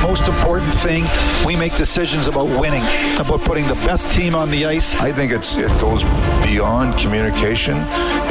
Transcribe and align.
The 0.00 0.06
most 0.06 0.28
important 0.28 0.72
thing, 0.72 1.04
we 1.46 1.56
make 1.56 1.76
decisions 1.76 2.26
about 2.26 2.48
winning, 2.58 2.82
about 3.20 3.40
putting 3.42 3.68
the 3.68 3.74
best 3.86 4.10
team 4.10 4.34
on 4.34 4.50
the 4.50 4.64
ice. 4.64 4.94
I 4.96 5.12
think 5.12 5.30
it's 5.30 5.56
it 5.56 5.68
goes 5.78 6.04
beyond 6.42 6.96
communication. 6.98 7.76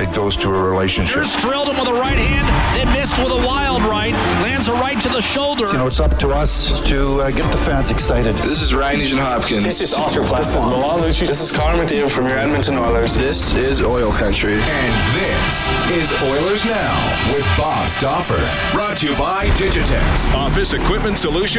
It 0.01 0.11
goes 0.13 0.35
to 0.37 0.49
a 0.49 0.63
relationship. 0.63 1.15
Here's 1.15 1.35
drilled 1.37 1.67
him 1.67 1.77
with 1.77 1.87
a 1.87 1.93
right 1.93 2.17
hand, 2.17 2.47
then 2.75 2.91
missed 2.93 3.19
with 3.19 3.31
a 3.31 3.45
wild 3.45 3.83
right. 3.83 4.13
Lands 4.41 4.67
a 4.67 4.73
right 4.73 4.99
to 5.01 5.09
the 5.09 5.21
shoulder. 5.21 5.67
You 5.67 5.77
know, 5.77 5.87
it's 5.87 5.99
up 5.99 6.17
to 6.17 6.29
us 6.29 6.79
to 6.89 7.21
uh, 7.21 7.29
get 7.29 7.49
the 7.51 7.57
fans 7.57 7.91
excited. 7.91 8.35
This 8.37 8.61
is 8.63 8.73
Ryan 8.73 8.99
Nugent 8.99 9.21
Hopkins. 9.21 9.63
This 9.63 9.81
is 9.81 9.93
Oscar 9.93 10.21
This 10.21 10.55
is 10.55 10.65
Milan 10.65 10.99
Lucic. 10.99 11.27
This 11.27 11.39
is 11.39 11.55
Connor 11.55 11.83
McDavid 11.83 12.09
from 12.09 12.25
your 12.27 12.39
Edmonton 12.39 12.77
Oilers. 12.77 13.15
This 13.15 13.55
is 13.55 13.81
Oil 13.83 14.11
Country. 14.11 14.53
And 14.53 14.93
this 15.21 15.69
is 15.93 16.09
Oilers 16.23 16.65
Now 16.65 16.97
with 17.31 17.45
Bob 17.57 17.87
Stauffer. 17.89 18.41
Brought 18.75 18.97
to 18.97 19.07
you 19.09 19.15
by 19.17 19.45
Digitex. 19.59 20.33
Office 20.33 20.73
Equipment 20.73 21.17
Solutions 21.17 21.58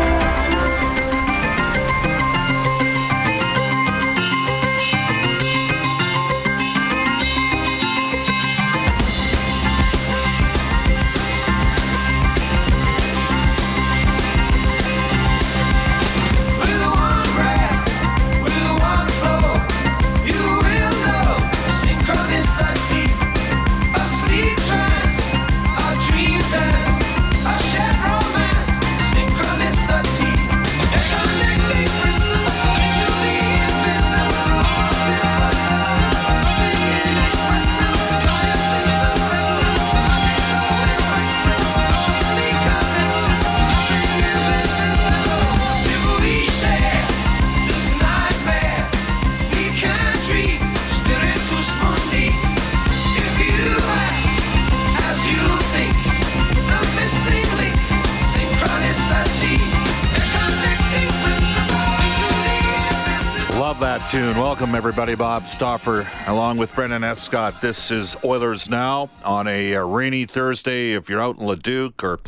Everybody. 65.11 65.31
Bob 65.31 65.45
Stauffer, 65.45 66.07
along 66.27 66.57
with 66.57 66.73
Brendan 66.73 67.03
Escott. 67.03 67.59
This 67.61 67.91
is 67.91 68.15
Oilers 68.23 68.69
Now 68.69 69.09
on 69.25 69.47
a 69.47 69.75
uh, 69.75 69.83
rainy 69.83 70.25
Thursday. 70.25 70.93
If 70.93 71.09
you're 71.09 71.21
out 71.21 71.37
in 71.37 71.45
Leduc 71.45 72.03
or 72.03 72.19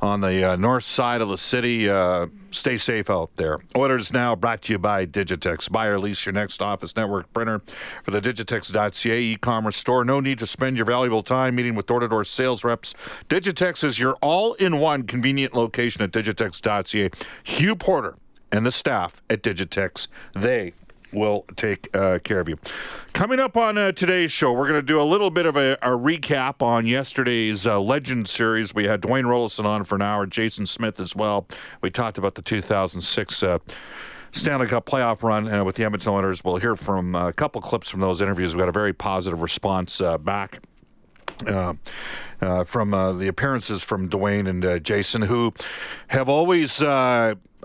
on 0.00 0.20
the 0.20 0.52
uh, 0.52 0.56
north 0.56 0.84
side 0.84 1.20
of 1.20 1.28
the 1.28 1.38
city, 1.38 1.88
uh, 1.88 2.26
stay 2.50 2.76
safe 2.76 3.08
out 3.08 3.34
there. 3.36 3.58
Oilers 3.74 4.12
Now 4.12 4.36
brought 4.36 4.62
to 4.62 4.72
you 4.72 4.78
by 4.78 5.06
Digitex. 5.06 5.70
Buy 5.70 5.86
or 5.86 5.98
lease 5.98 6.26
your 6.26 6.34
next 6.34 6.60
office 6.60 6.94
network 6.94 7.32
printer 7.32 7.62
for 8.04 8.10
the 8.10 8.20
Digitex.ca 8.20 9.18
e-commerce 9.18 9.76
store. 9.76 10.04
No 10.04 10.20
need 10.20 10.38
to 10.38 10.46
spend 10.46 10.76
your 10.76 10.86
valuable 10.86 11.22
time 11.22 11.54
meeting 11.54 11.74
with 11.74 11.86
door-to-door 11.86 12.24
sales 12.24 12.64
reps. 12.64 12.94
Digitex 13.28 13.82
is 13.82 13.98
your 13.98 14.14
all-in-one 14.20 15.04
convenient 15.04 15.54
location 15.54 16.02
at 16.02 16.10
Digitex.ca. 16.10 17.10
Hugh 17.44 17.76
Porter 17.76 18.16
and 18.52 18.66
the 18.66 18.72
staff 18.72 19.22
at 19.30 19.42
Digitex. 19.42 20.08
They 20.34 20.74
will 21.16 21.44
take 21.56 21.94
uh, 21.96 22.18
care 22.22 22.38
of 22.38 22.48
you. 22.48 22.58
Coming 23.12 23.40
up 23.40 23.56
on 23.56 23.78
uh, 23.78 23.92
today's 23.92 24.30
show, 24.30 24.52
we're 24.52 24.68
going 24.68 24.78
to 24.78 24.86
do 24.86 25.00
a 25.00 25.04
little 25.04 25.30
bit 25.30 25.46
of 25.46 25.56
a, 25.56 25.72
a 25.82 25.90
recap 25.90 26.62
on 26.62 26.86
yesterday's 26.86 27.66
uh, 27.66 27.80
Legend 27.80 28.28
Series. 28.28 28.74
We 28.74 28.84
had 28.84 29.00
Dwayne 29.00 29.24
Roloson 29.24 29.64
on 29.64 29.84
for 29.84 29.94
an 29.94 30.02
hour, 30.02 30.26
Jason 30.26 30.66
Smith 30.66 31.00
as 31.00 31.16
well. 31.16 31.48
We 31.80 31.90
talked 31.90 32.18
about 32.18 32.34
the 32.34 32.42
2006. 32.42 33.42
Uh, 33.42 33.58
Stanley 34.32 34.66
Cup 34.66 34.84
playoff 34.84 35.22
run 35.22 35.52
uh, 35.52 35.64
with 35.64 35.76
the 35.76 35.84
Edmonton 35.84 36.12
Oilers. 36.12 36.44
We'll 36.44 36.56
hear 36.56 36.76
from 36.76 37.14
uh, 37.14 37.28
a 37.28 37.32
couple 37.32 37.60
clips 37.62 37.88
from 37.88 38.00
those 38.00 38.20
interviews. 38.20 38.54
We 38.54 38.60
got 38.60 38.68
a 38.68 38.72
very 38.72 38.92
positive 38.92 39.40
response 39.40 40.00
uh, 40.00 40.18
back 40.18 40.60
uh, 41.46 41.72
uh, 42.42 42.64
from 42.64 42.90
the 42.90 43.28
appearances 43.28 43.82
from 43.82 44.10
Dwayne 44.10 44.48
and 44.48 44.84
Jason, 44.84 45.22
who 45.22 45.54
have 46.08 46.28
always, 46.28 46.82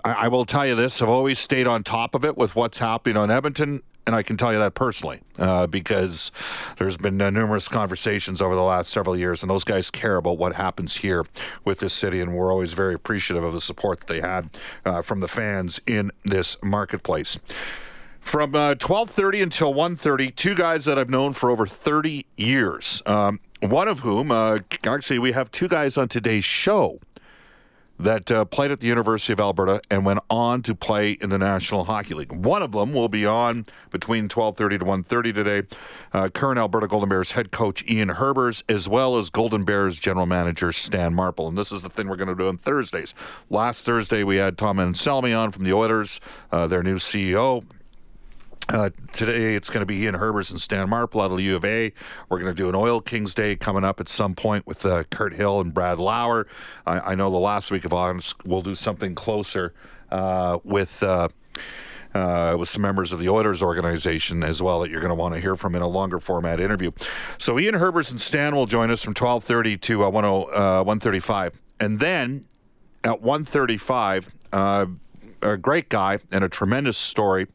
I, 0.04 0.12
I 0.12 0.28
will 0.28 0.44
tell 0.44 0.66
you 0.66 0.74
this, 0.74 1.00
I've 1.00 1.08
always 1.08 1.38
stayed 1.38 1.66
on 1.66 1.82
top 1.82 2.14
of 2.14 2.24
it 2.24 2.36
with 2.36 2.54
what's 2.54 2.78
happening 2.78 3.16
on 3.16 3.30
Edmonton. 3.30 3.82
And 4.04 4.16
I 4.16 4.24
can 4.24 4.36
tell 4.36 4.52
you 4.52 4.58
that 4.58 4.74
personally 4.74 5.20
uh, 5.38 5.68
because 5.68 6.32
there's 6.78 6.96
been 6.96 7.22
uh, 7.22 7.30
numerous 7.30 7.68
conversations 7.68 8.42
over 8.42 8.56
the 8.56 8.62
last 8.62 8.90
several 8.90 9.16
years, 9.16 9.44
and 9.44 9.50
those 9.50 9.62
guys 9.62 9.92
care 9.92 10.16
about 10.16 10.38
what 10.38 10.56
happens 10.56 10.96
here 10.96 11.24
with 11.64 11.78
this 11.78 11.92
city, 11.94 12.20
and 12.20 12.34
we're 12.34 12.50
always 12.50 12.72
very 12.72 12.94
appreciative 12.94 13.44
of 13.44 13.52
the 13.52 13.60
support 13.60 14.00
that 14.00 14.08
they 14.08 14.20
had 14.20 14.50
uh, 14.84 15.02
from 15.02 15.20
the 15.20 15.28
fans 15.28 15.80
in 15.86 16.10
this 16.24 16.60
marketplace. 16.64 17.38
From 18.18 18.56
uh, 18.56 18.74
12:30 18.74 19.40
until 19.40 19.72
1:30, 19.72 20.34
two 20.34 20.56
guys 20.56 20.84
that 20.86 20.98
I've 20.98 21.10
known 21.10 21.32
for 21.32 21.48
over 21.48 21.64
30 21.64 22.26
years. 22.36 23.02
Um, 23.06 23.38
one 23.60 23.86
of 23.86 24.00
whom, 24.00 24.32
uh, 24.32 24.58
actually, 24.84 25.20
we 25.20 25.30
have 25.30 25.48
two 25.52 25.68
guys 25.68 25.96
on 25.96 26.08
today's 26.08 26.44
show 26.44 26.98
that 28.02 28.30
uh, 28.32 28.44
played 28.44 28.70
at 28.70 28.80
the 28.80 28.86
University 28.86 29.32
of 29.32 29.40
Alberta 29.40 29.80
and 29.90 30.04
went 30.04 30.20
on 30.28 30.62
to 30.62 30.74
play 30.74 31.12
in 31.12 31.30
the 31.30 31.38
National 31.38 31.84
Hockey 31.84 32.14
League. 32.14 32.32
One 32.32 32.62
of 32.62 32.72
them 32.72 32.92
will 32.92 33.08
be 33.08 33.24
on 33.24 33.66
between 33.90 34.28
12:30 34.28 34.80
to 34.80 34.84
1:30 34.84 35.32
today. 35.32 35.62
Uh, 36.12 36.28
current 36.28 36.58
Alberta 36.58 36.88
Golden 36.88 37.08
Bears 37.08 37.32
head 37.32 37.52
coach 37.52 37.84
Ian 37.88 38.08
Herbers, 38.08 38.62
as 38.68 38.88
well 38.88 39.16
as 39.16 39.30
Golden 39.30 39.64
Bears 39.64 40.00
general 40.00 40.26
manager 40.26 40.72
Stan 40.72 41.14
Marple. 41.14 41.46
And 41.46 41.56
this 41.56 41.70
is 41.70 41.82
the 41.82 41.88
thing 41.88 42.08
we're 42.08 42.16
going 42.16 42.28
to 42.28 42.34
do 42.34 42.48
on 42.48 42.56
Thursdays. 42.56 43.14
Last 43.48 43.86
Thursday 43.86 44.24
we 44.24 44.36
had 44.36 44.58
Tom 44.58 44.78
Anselmi 44.78 45.38
on 45.38 45.52
from 45.52 45.64
the 45.64 45.72
Oilers, 45.72 46.20
uh, 46.50 46.66
their 46.66 46.82
new 46.82 46.96
CEO. 46.96 47.64
Uh, 48.68 48.90
today 49.12 49.54
it's 49.54 49.70
going 49.70 49.80
to 49.80 49.86
be 49.86 49.96
Ian 50.02 50.14
Herbers 50.14 50.50
and 50.50 50.60
Stan 50.60 50.88
Marple 50.88 51.20
out 51.20 51.32
of 51.32 51.40
U 51.40 51.56
of 51.56 51.64
A. 51.64 51.92
We're 52.28 52.38
going 52.38 52.54
to 52.54 52.56
do 52.56 52.68
an 52.68 52.74
Oil 52.74 53.00
Kings 53.00 53.34
Day 53.34 53.56
coming 53.56 53.82
up 53.82 53.98
at 53.98 54.08
some 54.08 54.34
point 54.34 54.66
with 54.66 54.86
uh, 54.86 55.02
Kirt 55.04 55.34
Hill 55.34 55.60
and 55.60 55.74
Brad 55.74 55.98
Lauer. 55.98 56.46
I, 56.86 57.00
I 57.00 57.14
know 57.16 57.28
the 57.30 57.38
last 57.38 57.70
week 57.70 57.84
of 57.84 57.92
August 57.92 58.44
we'll 58.46 58.62
do 58.62 58.74
something 58.74 59.14
closer 59.14 59.74
uh, 60.10 60.58
with. 60.64 61.02
Uh, 61.02 61.28
uh, 62.14 62.54
with 62.58 62.68
some 62.68 62.82
members 62.82 63.14
of 63.14 63.18
the 63.18 63.28
Oilers 63.30 63.62
organization 63.62 64.42
as 64.42 64.60
well 64.60 64.80
that 64.80 64.90
you're 64.90 65.00
going 65.00 65.08
to 65.08 65.14
want 65.14 65.32
to 65.32 65.40
hear 65.40 65.56
from 65.56 65.74
in 65.74 65.80
a 65.80 65.88
longer 65.88 66.20
format 66.20 66.60
interview. 66.60 66.90
So 67.38 67.58
Ian 67.58 67.76
Herbers 67.76 68.10
and 68.10 68.20
Stan 68.20 68.54
will 68.54 68.66
join 68.66 68.90
us 68.90 69.02
from 69.02 69.14
12:30 69.14 69.80
to 69.80 70.04
uh, 70.04 70.10
10, 70.10 70.24
uh, 70.24 70.84
1:35, 70.84 71.54
and 71.80 72.00
then 72.00 72.42
at 73.02 73.22
1:35, 73.22 74.28
uh, 74.52 74.86
a 75.40 75.56
great 75.56 75.88
guy 75.88 76.18
and 76.30 76.44
a 76.44 76.50
tremendous 76.50 76.98
story. 76.98 77.46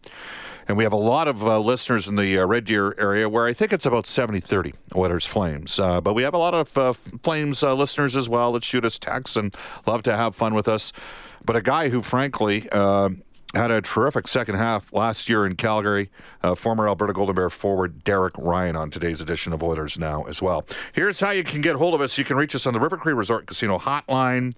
And 0.67 0.75
we 0.77 0.83
have 0.83 0.93
a 0.93 0.97
lot 0.97 1.27
of 1.27 1.45
uh, 1.45 1.59
listeners 1.59 2.07
in 2.07 2.15
the 2.15 2.39
uh, 2.39 2.45
Red 2.45 2.65
Deer 2.65 2.93
area 2.97 3.29
where 3.29 3.45
I 3.45 3.53
think 3.53 3.71
it's 3.71 3.85
about 3.85 4.05
70 4.05 4.41
30 4.41 4.73
Oilers 4.95 5.25
Flames. 5.25 5.79
Uh, 5.79 6.01
but 6.01 6.13
we 6.13 6.23
have 6.23 6.33
a 6.33 6.37
lot 6.37 6.53
of 6.53 6.77
uh, 6.77 6.93
Flames 6.93 7.63
uh, 7.63 7.73
listeners 7.73 8.15
as 8.15 8.27
well 8.27 8.51
that 8.53 8.63
shoot 8.63 8.83
us 8.83 8.99
texts 8.99 9.35
and 9.37 9.55
love 9.85 10.03
to 10.03 10.15
have 10.15 10.35
fun 10.35 10.53
with 10.53 10.67
us. 10.67 10.91
But 11.45 11.55
a 11.55 11.61
guy 11.61 11.87
who, 11.87 12.01
frankly, 12.01 12.67
uh, 12.71 13.09
had 13.53 13.71
a 13.71 13.81
terrific 13.81 14.27
second 14.27 14.55
half 14.55 14.91
last 14.91 15.29
year 15.29 15.45
in 15.45 15.55
Calgary. 15.55 16.09
Uh, 16.43 16.53
former 16.53 16.87
Alberta 16.87 17.13
Golden 17.13 17.35
Bear 17.35 17.49
forward 17.49 18.03
Derek 18.03 18.33
Ryan 18.37 18.75
on 18.75 18.89
today's 18.89 19.21
edition 19.21 19.53
of 19.53 19.63
Oilers 19.63 19.97
Now 19.97 20.23
as 20.23 20.41
well. 20.41 20.65
Here's 20.91 21.19
how 21.19 21.31
you 21.31 21.45
can 21.45 21.61
get 21.61 21.77
hold 21.77 21.93
of 21.93 22.01
us. 22.01 22.17
You 22.17 22.25
can 22.25 22.35
reach 22.35 22.53
us 22.55 22.67
on 22.67 22.73
the 22.73 22.79
River 22.79 22.97
Cree 22.97 23.13
Resort 23.13 23.47
Casino 23.47 23.77
hotline 23.77 24.53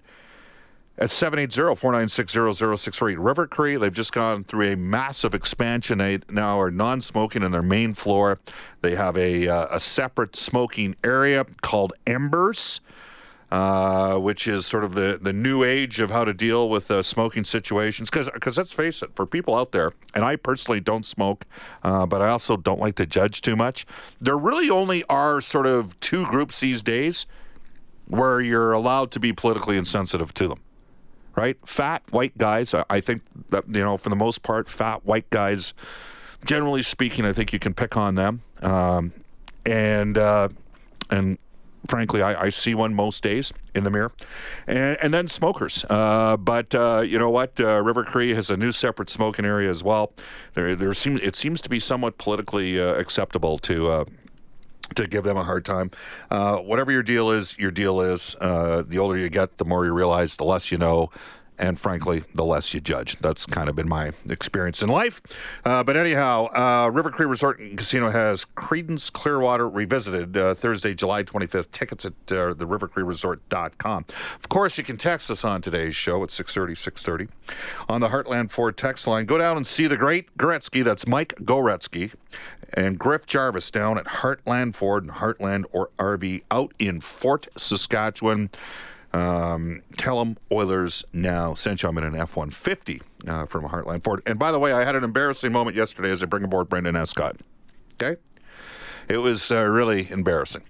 at 1.00 1.08
780-496-0063. 1.08 3.16
River 3.18 3.46
Cree, 3.46 3.76
they've 3.76 3.92
just 3.92 4.12
gone 4.12 4.44
through 4.44 4.72
a 4.72 4.76
massive 4.76 5.34
expansion. 5.34 5.98
They 5.98 6.18
now 6.28 6.60
are 6.60 6.70
non-smoking 6.70 7.42
in 7.42 7.50
their 7.52 7.62
main 7.62 7.94
floor. 7.94 8.38
They 8.82 8.94
have 8.96 9.16
a, 9.16 9.48
uh, 9.48 9.68
a 9.70 9.80
separate 9.80 10.36
smoking 10.36 10.94
area 11.02 11.46
called 11.62 11.94
Embers. 12.06 12.82
uh, 13.50 14.16
which 14.16 14.46
is 14.46 14.64
sort 14.64 14.84
of 14.84 14.94
the, 14.94 15.18
the 15.20 15.32
new 15.32 15.64
age 15.64 15.98
of 15.98 16.08
how 16.08 16.24
to 16.24 16.32
deal 16.32 16.68
with 16.68 16.88
uh, 16.88 17.02
smoking 17.02 17.42
situations. 17.42 18.08
Because 18.08 18.56
let's 18.56 18.72
face 18.72 19.02
it, 19.02 19.10
for 19.16 19.26
people 19.26 19.56
out 19.56 19.72
there, 19.72 19.92
and 20.14 20.24
I 20.24 20.36
personally 20.36 20.78
don't 20.78 21.04
smoke, 21.04 21.44
uh, 21.82 22.06
but 22.06 22.22
I 22.22 22.28
also 22.28 22.56
don't 22.56 22.78
like 22.78 22.94
to 22.96 23.06
judge 23.06 23.40
too 23.40 23.56
much. 23.56 23.86
There 24.20 24.38
really 24.38 24.70
only 24.70 25.02
are 25.08 25.40
sort 25.40 25.66
of 25.66 25.98
two 25.98 26.26
groups 26.26 26.60
these 26.60 26.80
days 26.80 27.26
where 28.06 28.40
you're 28.40 28.70
allowed 28.70 29.10
to 29.12 29.18
be 29.18 29.32
politically 29.32 29.76
insensitive 29.76 30.32
to 30.34 30.46
them. 30.46 30.60
Right? 31.40 31.56
Fat 31.64 32.02
white 32.10 32.36
guys, 32.36 32.74
I- 32.74 33.00
think 33.00 33.22
that, 33.48 33.64
you 33.66 33.82
know, 33.82 33.96
for 33.96 34.10
the 34.10 34.16
most 34.16 34.42
part, 34.42 34.68
fat 34.68 35.06
white 35.06 35.30
guys, 35.30 35.72
generally 36.44 36.82
speaking, 36.82 37.24
I 37.24 37.32
think 37.32 37.54
you 37.54 37.58
can 37.58 37.72
pick 37.72 37.96
on 37.96 38.14
them. 38.14 38.42
Um, 38.60 39.12
and, 39.64 40.18
uh, 40.18 40.48
and, 41.08 41.38
frankly, 41.88 42.20
I, 42.20 42.42
I 42.42 42.48
see 42.50 42.74
one 42.74 42.92
most 42.92 43.22
days 43.22 43.54
in 43.74 43.84
the 43.84 43.90
mirror, 43.90 44.12
and, 44.66 44.98
and 45.02 45.14
then 45.14 45.28
smokers. 45.28 45.86
Uh, 45.88 46.36
but 46.36 46.74
uh, 46.74 47.00
you 47.00 47.18
know 47.18 47.30
what? 47.30 47.58
Uh, 47.58 47.82
River 47.82 48.04
Cree 48.04 48.34
has 48.34 48.50
a 48.50 48.56
new 48.58 48.70
separate 48.70 49.08
smoking 49.08 49.46
area 49.46 49.70
as 49.70 49.82
well. 49.82 50.12
There, 50.52 50.76
there 50.76 50.92
seem 50.92 51.16
it 51.22 51.36
seems 51.36 51.62
to 51.62 51.70
be 51.70 51.78
somewhat 51.78 52.18
politically 52.18 52.78
uh, 52.78 52.94
acceptable 52.94 53.56
to. 53.60 54.04
To 54.96 55.06
give 55.06 55.22
them 55.24 55.36
a 55.36 55.44
hard 55.44 55.64
time. 55.64 55.90
Uh, 56.30 56.56
whatever 56.56 56.90
your 56.90 57.04
deal 57.04 57.30
is, 57.30 57.56
your 57.58 57.70
deal 57.70 58.00
is. 58.00 58.34
Uh, 58.40 58.82
the 58.86 58.98
older 58.98 59.16
you 59.16 59.28
get, 59.28 59.58
the 59.58 59.64
more 59.64 59.84
you 59.84 59.92
realize, 59.92 60.36
the 60.36 60.44
less 60.44 60.72
you 60.72 60.78
know, 60.78 61.10
and 61.60 61.78
frankly, 61.78 62.24
the 62.34 62.44
less 62.44 62.72
you 62.72 62.80
judge. 62.80 63.16
That's 63.18 63.44
kind 63.44 63.68
of 63.68 63.76
been 63.76 63.88
my 63.88 64.12
experience 64.28 64.82
in 64.82 64.88
life. 64.88 65.20
Uh, 65.64 65.84
but 65.84 65.96
anyhow, 65.96 66.46
uh, 66.46 66.90
River 66.90 67.10
Cree 67.10 67.26
Resort 67.26 67.60
and 67.60 67.76
Casino 67.76 68.10
has 68.10 68.46
Creedence 68.56 69.12
Clearwater 69.12 69.68
Revisited 69.68 70.36
uh, 70.36 70.54
Thursday, 70.54 70.94
July 70.94 71.22
25th. 71.22 71.70
Tickets 71.70 72.06
at 72.06 72.12
uh, 72.32 72.54
the. 72.54 72.66
Of 74.36 74.48
course, 74.48 74.78
you 74.78 74.84
can 74.84 74.96
text 74.96 75.30
us 75.30 75.44
on 75.44 75.60
today's 75.60 75.94
show 75.94 76.22
at 76.22 76.30
630, 76.30 76.74
630 76.74 77.28
on 77.88 78.00
the 78.00 78.08
Heartland 78.08 78.50
Ford 78.50 78.76
text 78.76 79.06
line. 79.06 79.26
Go 79.26 79.36
down 79.36 79.58
and 79.58 79.66
see 79.66 79.86
the 79.86 79.98
great 79.98 80.34
Goretzky. 80.38 80.82
That's 80.82 81.06
Mike 81.06 81.34
Goretzky 81.42 82.14
and 82.74 82.98
Griff 82.98 83.26
Jarvis 83.26 83.70
down 83.70 83.98
at 83.98 84.06
Heartland 84.06 84.74
Ford 84.74 85.04
and 85.04 85.12
Heartland 85.12 85.64
or 85.72 85.90
RV 85.98 86.42
out 86.50 86.72
in 86.78 87.00
Fort 87.00 87.48
Saskatchewan. 87.56 88.50
Um, 89.12 89.82
tell 89.96 90.20
them 90.20 90.36
Oilers 90.52 91.04
now 91.12 91.54
sent 91.54 91.82
you. 91.82 91.88
I'm 91.88 91.98
in 91.98 92.04
an 92.04 92.14
F 92.14 92.36
150 92.36 93.02
uh, 93.26 93.46
from 93.46 93.64
Heartland 93.64 94.04
Ford. 94.04 94.22
And 94.24 94.38
by 94.38 94.52
the 94.52 94.58
way, 94.58 94.72
I 94.72 94.84
had 94.84 94.94
an 94.94 95.02
embarrassing 95.02 95.52
moment 95.52 95.76
yesterday 95.76 96.10
as 96.10 96.22
I 96.22 96.26
bring 96.26 96.44
aboard 96.44 96.68
Brendan 96.68 96.94
Escott. 96.96 97.36
Okay? 97.94 98.20
It 99.08 99.18
was 99.18 99.50
uh, 99.50 99.62
really 99.62 100.10
embarrassing. 100.10 100.62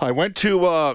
I 0.00 0.12
went 0.12 0.36
to 0.36 0.64
uh, 0.64 0.94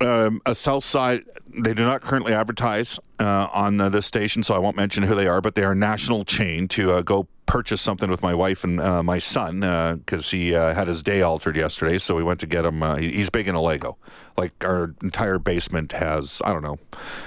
um, 0.00 0.42
a 0.44 0.54
South 0.54 0.82
Side. 0.82 1.22
They 1.56 1.74
do 1.74 1.84
not 1.84 2.00
currently 2.00 2.32
advertise 2.32 2.98
uh, 3.20 3.48
on 3.52 3.80
uh, 3.80 3.88
this 3.88 4.06
station, 4.06 4.42
so 4.42 4.54
I 4.54 4.58
won't 4.58 4.76
mention 4.76 5.04
who 5.04 5.14
they 5.14 5.28
are, 5.28 5.40
but 5.40 5.54
they 5.54 5.62
are 5.62 5.72
a 5.72 5.76
national 5.76 6.24
chain 6.24 6.66
to 6.68 6.92
uh, 6.92 7.02
go 7.02 7.28
purchase 7.52 7.82
something 7.82 8.10
with 8.10 8.22
my 8.22 8.32
wife 8.32 8.64
and 8.64 8.80
uh, 8.80 9.02
my 9.02 9.18
son 9.18 9.60
because 9.98 10.30
he 10.30 10.54
uh, 10.54 10.72
had 10.72 10.88
his 10.88 11.02
day 11.02 11.20
altered 11.20 11.54
yesterday. 11.54 11.98
So 11.98 12.16
we 12.16 12.22
went 12.22 12.40
to 12.40 12.46
get 12.46 12.64
him. 12.64 12.82
Uh, 12.82 12.96
he, 12.96 13.12
he's 13.12 13.28
big 13.28 13.46
into 13.46 13.60
Lego. 13.60 13.98
Like 14.38 14.64
our 14.64 14.94
entire 15.02 15.38
basement 15.38 15.92
has, 15.92 16.40
I 16.46 16.54
don't 16.54 16.62
know, 16.62 16.78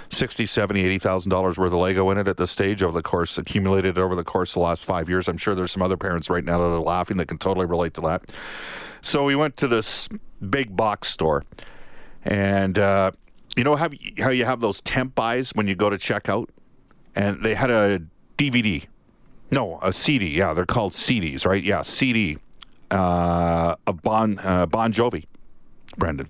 60, 0.10 0.48
70, 0.48 0.83
80,000 0.83 1.30
dollars 1.30 1.60
worth 1.60 1.74
of 1.74 1.77
Lego 1.77 2.10
in 2.10 2.18
it 2.18 2.27
at 2.27 2.38
this 2.38 2.50
stage 2.50 2.81
over 2.81 2.92
the 2.92 3.04
course, 3.04 3.38
accumulated 3.38 4.00
over 4.00 4.16
the 4.16 4.24
course 4.24 4.50
of 4.50 4.54
the 4.56 4.60
last 4.62 4.83
five 4.83 5.10
years. 5.10 5.27
I'm 5.27 5.38
sure 5.38 5.54
there's 5.54 5.72
some 5.72 5.83
other 5.83 5.95
parents 5.95 6.28
right 6.28 6.44
now 6.44 6.57
that 6.57 6.63
are 6.63 6.80
laughing 6.80 7.18
that 7.18 7.28
can 7.28 7.38
totally 7.38 7.68
relate 7.68 7.94
to 7.94 8.01
that. 8.01 8.24
So 9.04 9.25
we 9.25 9.36
went 9.36 9.57
to 9.57 9.68
this 9.68 10.10
big 10.50 10.75
box 10.75 11.07
store 11.10 11.44
and 12.24 12.80
uh, 12.80 13.12
you 13.56 13.63
know 13.63 13.75
how 13.75 13.89
you, 13.92 14.24
how 14.24 14.30
you 14.30 14.45
have 14.45 14.60
those 14.60 14.81
temp 14.81 15.13
buys 15.13 15.51
when 15.51 15.68
you 15.68 15.75
go 15.75 15.92
to 15.92 15.98
checkout, 15.98 16.48
and 17.13 17.44
they 17.44 17.54
had 17.54 17.69
a 17.69 18.01
DVD, 18.39 18.88
no, 19.51 19.80
a 19.81 19.94
CD. 19.94 20.38
Yeah, 20.38 20.53
they're 20.53 20.65
called 20.65 20.94
CDs, 20.94 21.45
right? 21.45 21.63
Yeah, 21.63 21.81
CD 21.81 22.38
uh, 22.92 23.75
of 23.88 24.01
Bon 24.01 24.39
uh, 24.39 24.65
Bon 24.65 24.92
Jovi, 24.92 25.25
Brendan. 25.97 26.30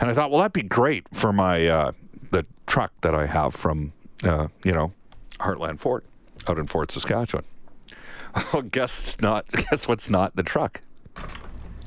And 0.00 0.10
I 0.10 0.14
thought, 0.14 0.30
well, 0.30 0.40
that'd 0.40 0.52
be 0.52 0.62
great 0.62 1.04
for 1.12 1.32
my 1.32 1.66
uh, 1.66 1.92
the 2.30 2.46
truck 2.66 2.92
that 3.02 3.14
I 3.14 3.26
have 3.26 3.54
from 3.54 3.92
uh, 4.24 4.48
you 4.64 4.72
know 4.72 4.92
Heartland 5.38 5.78
Ford 5.78 6.04
out 6.48 6.58
in 6.58 6.66
Fort 6.66 6.90
Saskatchewan. 6.90 7.44
Oh, 8.52 8.62
guess 8.62 9.20
not. 9.20 9.48
Guess 9.70 9.88
what's 9.88 10.08
not 10.08 10.36
the 10.36 10.44
truck. 10.44 10.82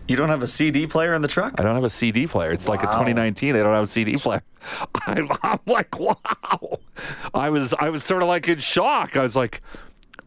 You 0.10 0.18
don't 0.18 0.28
have 0.28 0.44
a 0.44 0.48
CD 0.48 0.86
player 0.86 1.14
in 1.14 1.22
the 1.22 1.30
truck? 1.30 1.54
I 1.58 1.64
don't 1.64 1.76
have 1.76 1.86
a 1.86 1.90
CD 1.90 2.28
player. 2.28 2.52
It's 2.52 2.68
like 2.68 2.82
a 2.82 2.88
2019. 2.88 3.54
They 3.54 3.64
don't 3.64 3.74
have 3.74 3.86
a 3.86 3.88
CD 3.88 4.18
player. 4.18 4.44
I'm, 5.08 5.30
I'm 5.44 5.60
like, 5.66 5.98
wow. 5.98 6.80
I 7.34 7.50
was 7.50 7.74
I 7.80 7.90
was 7.90 8.04
sort 8.04 8.24
of 8.24 8.28
like 8.28 8.50
in 8.50 8.60
shock. 8.60 9.16
I 9.16 9.24
was 9.24 9.38
like, 9.38 9.62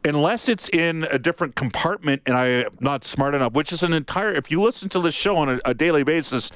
unless 0.07 0.49
it's 0.49 0.69
in 0.69 1.05
a 1.11 1.19
different 1.19 1.57
compartment 1.57 2.23
and 2.27 2.37
I'm 2.37 2.69
not 2.81 3.05
smart 3.05 3.35
enough, 3.35 3.53
which 3.53 3.73
is 3.73 3.83
an 3.83 3.93
entire. 3.93 4.33
If 4.33 4.51
you 4.51 4.63
listen 4.63 4.89
to 4.91 5.01
this 5.01 5.15
show 5.15 5.37
on 5.37 5.49
a, 5.49 5.61
a 5.65 5.75
daily 5.75 6.05
basis, 6.05 6.51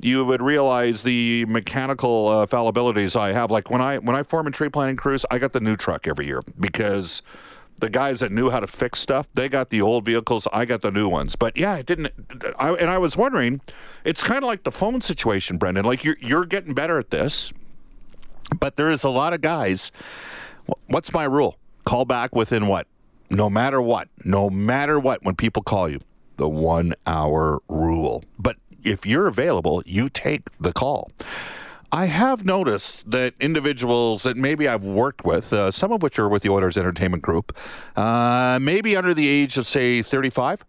you 0.00 0.24
would 0.24 0.42
realize 0.42 1.02
the 1.02 1.44
mechanical 1.46 2.28
uh, 2.28 2.46
fallibilities 2.46 3.18
I 3.18 3.32
have. 3.32 3.50
Like 3.50 3.70
when 3.70 3.80
I 3.80 3.98
when 3.98 4.16
I 4.16 4.22
form 4.22 4.46
a 4.46 4.50
tree 4.50 4.68
planting 4.68 4.96
crews, 4.96 5.24
I 5.30 5.38
got 5.38 5.52
the 5.52 5.60
new 5.60 5.76
truck 5.76 6.06
every 6.06 6.26
year 6.26 6.42
because 6.58 7.22
the 7.78 7.90
guys 7.90 8.20
that 8.20 8.32
knew 8.32 8.50
how 8.50 8.60
to 8.60 8.66
fix 8.66 8.98
stuff, 8.98 9.26
they 9.34 9.48
got 9.48 9.70
the 9.70 9.80
old 9.80 10.04
vehicles. 10.04 10.46
I 10.52 10.64
got 10.64 10.82
the 10.82 10.90
new 10.90 11.08
ones. 11.08 11.36
But 11.36 11.56
yeah, 11.56 11.76
it 11.76 11.86
didn't. 11.86 12.12
I, 12.58 12.72
and 12.72 12.90
I 12.90 12.98
was 12.98 13.16
wondering, 13.16 13.60
it's 14.04 14.22
kind 14.22 14.42
of 14.42 14.48
like 14.48 14.64
the 14.64 14.72
phone 14.72 15.00
situation, 15.00 15.58
Brendan. 15.58 15.84
Like 15.84 16.04
you're 16.04 16.16
you're 16.20 16.44
getting 16.44 16.74
better 16.74 16.98
at 16.98 17.10
this, 17.10 17.52
but 18.58 18.76
there 18.76 18.90
is 18.90 19.04
a 19.04 19.10
lot 19.10 19.32
of 19.32 19.40
guys. 19.40 19.92
What's 20.86 21.12
my 21.12 21.24
rule? 21.24 21.56
Call 21.84 22.04
back 22.04 22.34
within 22.34 22.66
what? 22.66 22.86
No 23.30 23.48
matter 23.48 23.80
what. 23.80 24.08
No 24.24 24.50
matter 24.50 24.98
what. 24.98 25.24
When 25.24 25.34
people 25.34 25.62
call 25.62 25.88
you, 25.88 26.00
the 26.36 26.48
one 26.48 26.94
hour 27.06 27.60
rule. 27.68 28.24
But 28.38 28.56
if 28.82 29.06
you're 29.06 29.26
available, 29.26 29.82
you 29.86 30.08
take 30.08 30.48
the 30.58 30.72
call. 30.72 31.10
I 31.92 32.06
have 32.06 32.44
noticed 32.44 33.10
that 33.10 33.34
individuals 33.40 34.22
that 34.22 34.36
maybe 34.36 34.68
I've 34.68 34.84
worked 34.84 35.24
with, 35.24 35.52
uh, 35.52 35.70
some 35.72 35.90
of 35.90 36.02
which 36.02 36.18
are 36.20 36.28
with 36.28 36.42
the 36.42 36.48
Oilers 36.48 36.78
Entertainment 36.78 37.22
Group, 37.22 37.56
uh, 37.96 38.58
maybe 38.62 38.96
under 38.96 39.12
the 39.12 39.26
age 39.26 39.56
of, 39.58 39.66
say, 39.66 40.00
35, 40.00 40.64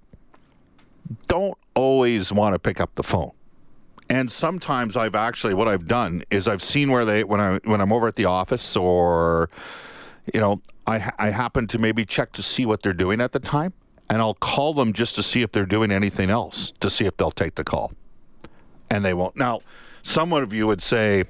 don't 1.28 1.58
always 1.76 2.34
want 2.34 2.56
to 2.56 2.60
pick 2.60 2.82
up 2.82 2.96
the 2.96 3.04
phone. 3.04 3.32
And 4.10 4.32
sometimes 4.32 4.98
I've 4.98 5.16
actually, 5.16 5.54
what 5.54 5.68
I've 5.68 5.88
done 5.88 6.24
is 6.32 6.48
I've 6.48 6.64
seen 6.64 6.92
where 6.92 7.06
they, 7.06 7.24
when, 7.24 7.40
I, 7.40 7.60
when 7.64 7.82
I'm 7.82 7.94
over 7.94 8.08
at 8.08 8.16
the 8.16 8.26
office 8.26 8.76
or, 8.76 9.50
you 10.34 10.40
know, 10.40 10.62
I, 10.88 11.12
I 11.18 11.30
happen 11.30 11.68
to 11.68 11.80
maybe 11.80 12.06
check 12.06 12.32
to 12.34 12.44
see 12.44 12.66
what 12.66 12.82
they're 12.82 12.94
doing 12.94 13.22
at 13.22 13.32
the 13.32 13.40
time. 13.40 13.74
And 14.10 14.22
I'll 14.22 14.34
call 14.34 14.74
them 14.74 14.92
just 14.92 15.16
to 15.16 15.24
see 15.24 15.42
if 15.42 15.54
they're 15.54 15.66
doing 15.66 15.90
anything 15.90 16.30
else, 16.30 16.74
to 16.82 16.90
see 16.90 17.06
if 17.06 17.16
they'll 17.16 17.32
take 17.32 17.56
the 17.56 17.64
call. 17.64 17.94
And 18.90 19.06
they 19.06 19.14
won't. 19.14 19.38
Now, 19.38 19.62
some 20.04 20.34
of 20.34 20.54
you 20.54 20.68
would 20.68 20.82
say, 20.82 21.24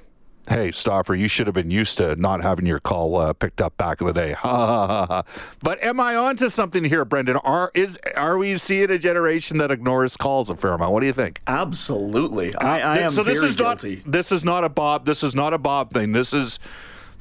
hey, 0.48 0.72
Stauffer, 0.72 1.14
you 1.14 1.28
should 1.28 1.46
have 1.46 1.54
been 1.54 1.70
used 1.70 1.98
to 1.98 2.16
not 2.16 2.42
having 2.42 2.66
your 2.66 2.80
call 2.80 3.16
uh, 3.16 3.32
picked 3.34 3.60
up 3.60 3.76
back 3.76 4.00
in 4.00 4.08
the 4.08 4.12
day. 4.12 4.32
Ha, 4.32 4.48
ha, 4.48 4.86
ha, 4.86 5.06
ha. 5.06 5.22
But 5.62 5.82
am 5.84 6.00
I 6.00 6.16
onto 6.16 6.48
something 6.48 6.82
here, 6.82 7.04
Brendan? 7.04 7.36
Are 7.36 7.70
is 7.74 7.98
are 8.16 8.36
we 8.36 8.56
seeing 8.56 8.90
a 8.90 8.98
generation 8.98 9.58
that 9.58 9.70
ignores 9.70 10.16
calls 10.16 10.50
a 10.50 10.56
fair 10.56 10.72
amount? 10.72 10.92
What 10.92 11.00
do 11.00 11.06
you 11.06 11.12
think? 11.12 11.40
Absolutely. 11.46 12.54
I, 12.56 12.80
I 12.80 12.98
am 12.98 13.10
so 13.10 13.22
this 13.22 13.42
is 13.42 13.54
guilty. 13.54 14.02
not 14.04 14.12
this 14.12 14.32
is 14.32 14.44
not 14.44 14.64
a 14.64 14.68
Bob. 14.68 15.06
This 15.06 15.22
is 15.22 15.36
not 15.36 15.54
a 15.54 15.58
Bob 15.58 15.92
thing. 15.92 16.10
This 16.10 16.34
is 16.34 16.58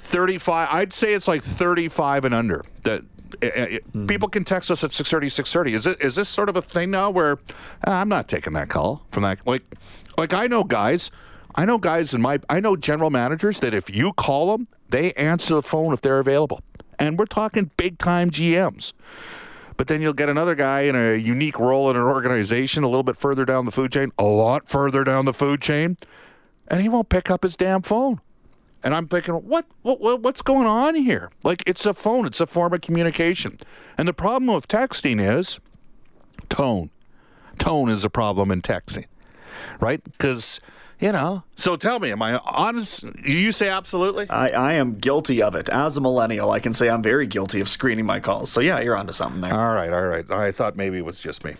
thirty-five. 0.01 0.67
I'd 0.71 0.93
say 0.93 1.13
it's 1.13 1.27
like 1.27 1.43
thirty-five 1.43 2.25
and 2.25 2.33
under. 2.33 2.63
That 2.83 3.03
uh, 3.41 3.45
uh, 3.47 3.65
Hmm. 3.93 4.07
people 4.07 4.27
can 4.27 4.43
text 4.43 4.69
us 4.69 4.83
at 4.83 4.91
630 4.91 5.29
630 5.29 5.73
is 5.73 5.87
it 5.87 6.01
is 6.01 6.15
this 6.15 6.27
sort 6.27 6.49
of 6.49 6.57
a 6.57 6.61
thing 6.61 6.91
now 6.91 7.09
where 7.09 7.39
i'm 7.85 8.09
not 8.09 8.27
taking 8.27 8.51
that 8.53 8.67
call 8.67 9.05
from 9.09 9.23
that 9.23 9.39
like 9.47 9.63
like 10.17 10.33
i 10.33 10.47
know 10.47 10.65
guys 10.65 11.09
i 11.55 11.63
know 11.63 11.77
guys 11.77 12.13
in 12.13 12.21
my 12.21 12.39
i 12.49 12.59
know 12.59 12.75
general 12.75 13.09
managers 13.09 13.61
that 13.61 13.73
if 13.73 13.89
you 13.89 14.11
call 14.11 14.51
them 14.51 14.67
they 14.89 15.13
answer 15.13 15.55
the 15.55 15.61
phone 15.61 15.93
if 15.93 16.01
they're 16.01 16.19
available 16.19 16.59
and 16.99 17.17
we're 17.17 17.23
talking 17.25 17.71
big 17.77 17.97
time 17.97 18.29
gms 18.29 18.91
but 19.77 19.87
then 19.87 20.01
you'll 20.01 20.11
get 20.11 20.27
another 20.27 20.53
guy 20.53 20.81
in 20.81 20.95
a 20.97 21.15
unique 21.15 21.57
role 21.57 21.89
in 21.89 21.95
an 21.95 22.03
organization 22.03 22.83
a 22.83 22.87
little 22.89 23.01
bit 23.01 23.15
further 23.15 23.45
down 23.45 23.63
the 23.63 23.71
food 23.71 23.93
chain 23.93 24.11
a 24.19 24.23
lot 24.25 24.67
further 24.67 25.05
down 25.05 25.23
the 25.23 25.33
food 25.33 25.61
chain 25.61 25.95
and 26.67 26.81
he 26.81 26.89
won't 26.89 27.07
pick 27.07 27.31
up 27.31 27.43
his 27.43 27.55
damn 27.55 27.81
phone 27.81 28.19
and 28.83 28.95
I'm 28.95 29.07
thinking, 29.07 29.35
what, 29.35 29.65
what, 29.81 30.01
what, 30.01 30.21
what's 30.21 30.41
going 30.41 30.67
on 30.67 30.95
here? 30.95 31.31
Like, 31.43 31.63
it's 31.67 31.85
a 31.85 31.93
phone, 31.93 32.25
it's 32.25 32.39
a 32.39 32.47
form 32.47 32.73
of 32.73 32.81
communication. 32.81 33.57
And 33.97 34.07
the 34.07 34.13
problem 34.13 34.53
with 34.53 34.67
texting 34.67 35.21
is 35.21 35.59
tone. 36.49 36.89
Tone 37.59 37.89
is 37.89 38.03
a 38.03 38.09
problem 38.09 38.51
in 38.51 38.61
texting, 38.61 39.05
right? 39.79 40.03
Because 40.03 40.59
You 41.01 41.11
know. 41.11 41.43
So 41.55 41.75
tell 41.75 41.99
me, 41.99 42.11
am 42.11 42.21
I 42.21 42.37
honest? 42.45 43.03
You 43.25 43.51
say 43.51 43.69
absolutely? 43.69 44.29
I, 44.29 44.49
I 44.49 44.73
am 44.73 44.99
guilty 44.99 45.41
of 45.41 45.55
it. 45.55 45.67
As 45.67 45.97
a 45.97 46.01
millennial, 46.01 46.51
I 46.51 46.59
can 46.59 46.73
say 46.73 46.89
I'm 46.89 47.01
very 47.01 47.25
guilty 47.25 47.59
of 47.59 47.67
screening 47.67 48.05
my 48.05 48.19
calls. 48.19 48.51
So 48.51 48.61
yeah, 48.61 48.79
you're 48.79 48.95
onto 48.95 49.11
something 49.11 49.41
there. 49.41 49.51
All 49.51 49.73
right, 49.73 49.91
all 49.91 50.05
right. 50.05 50.29
I 50.29 50.51
thought 50.51 50.77
maybe 50.77 50.99
it 50.99 51.05
was 51.05 51.19
just 51.19 51.43
me. 51.43 51.55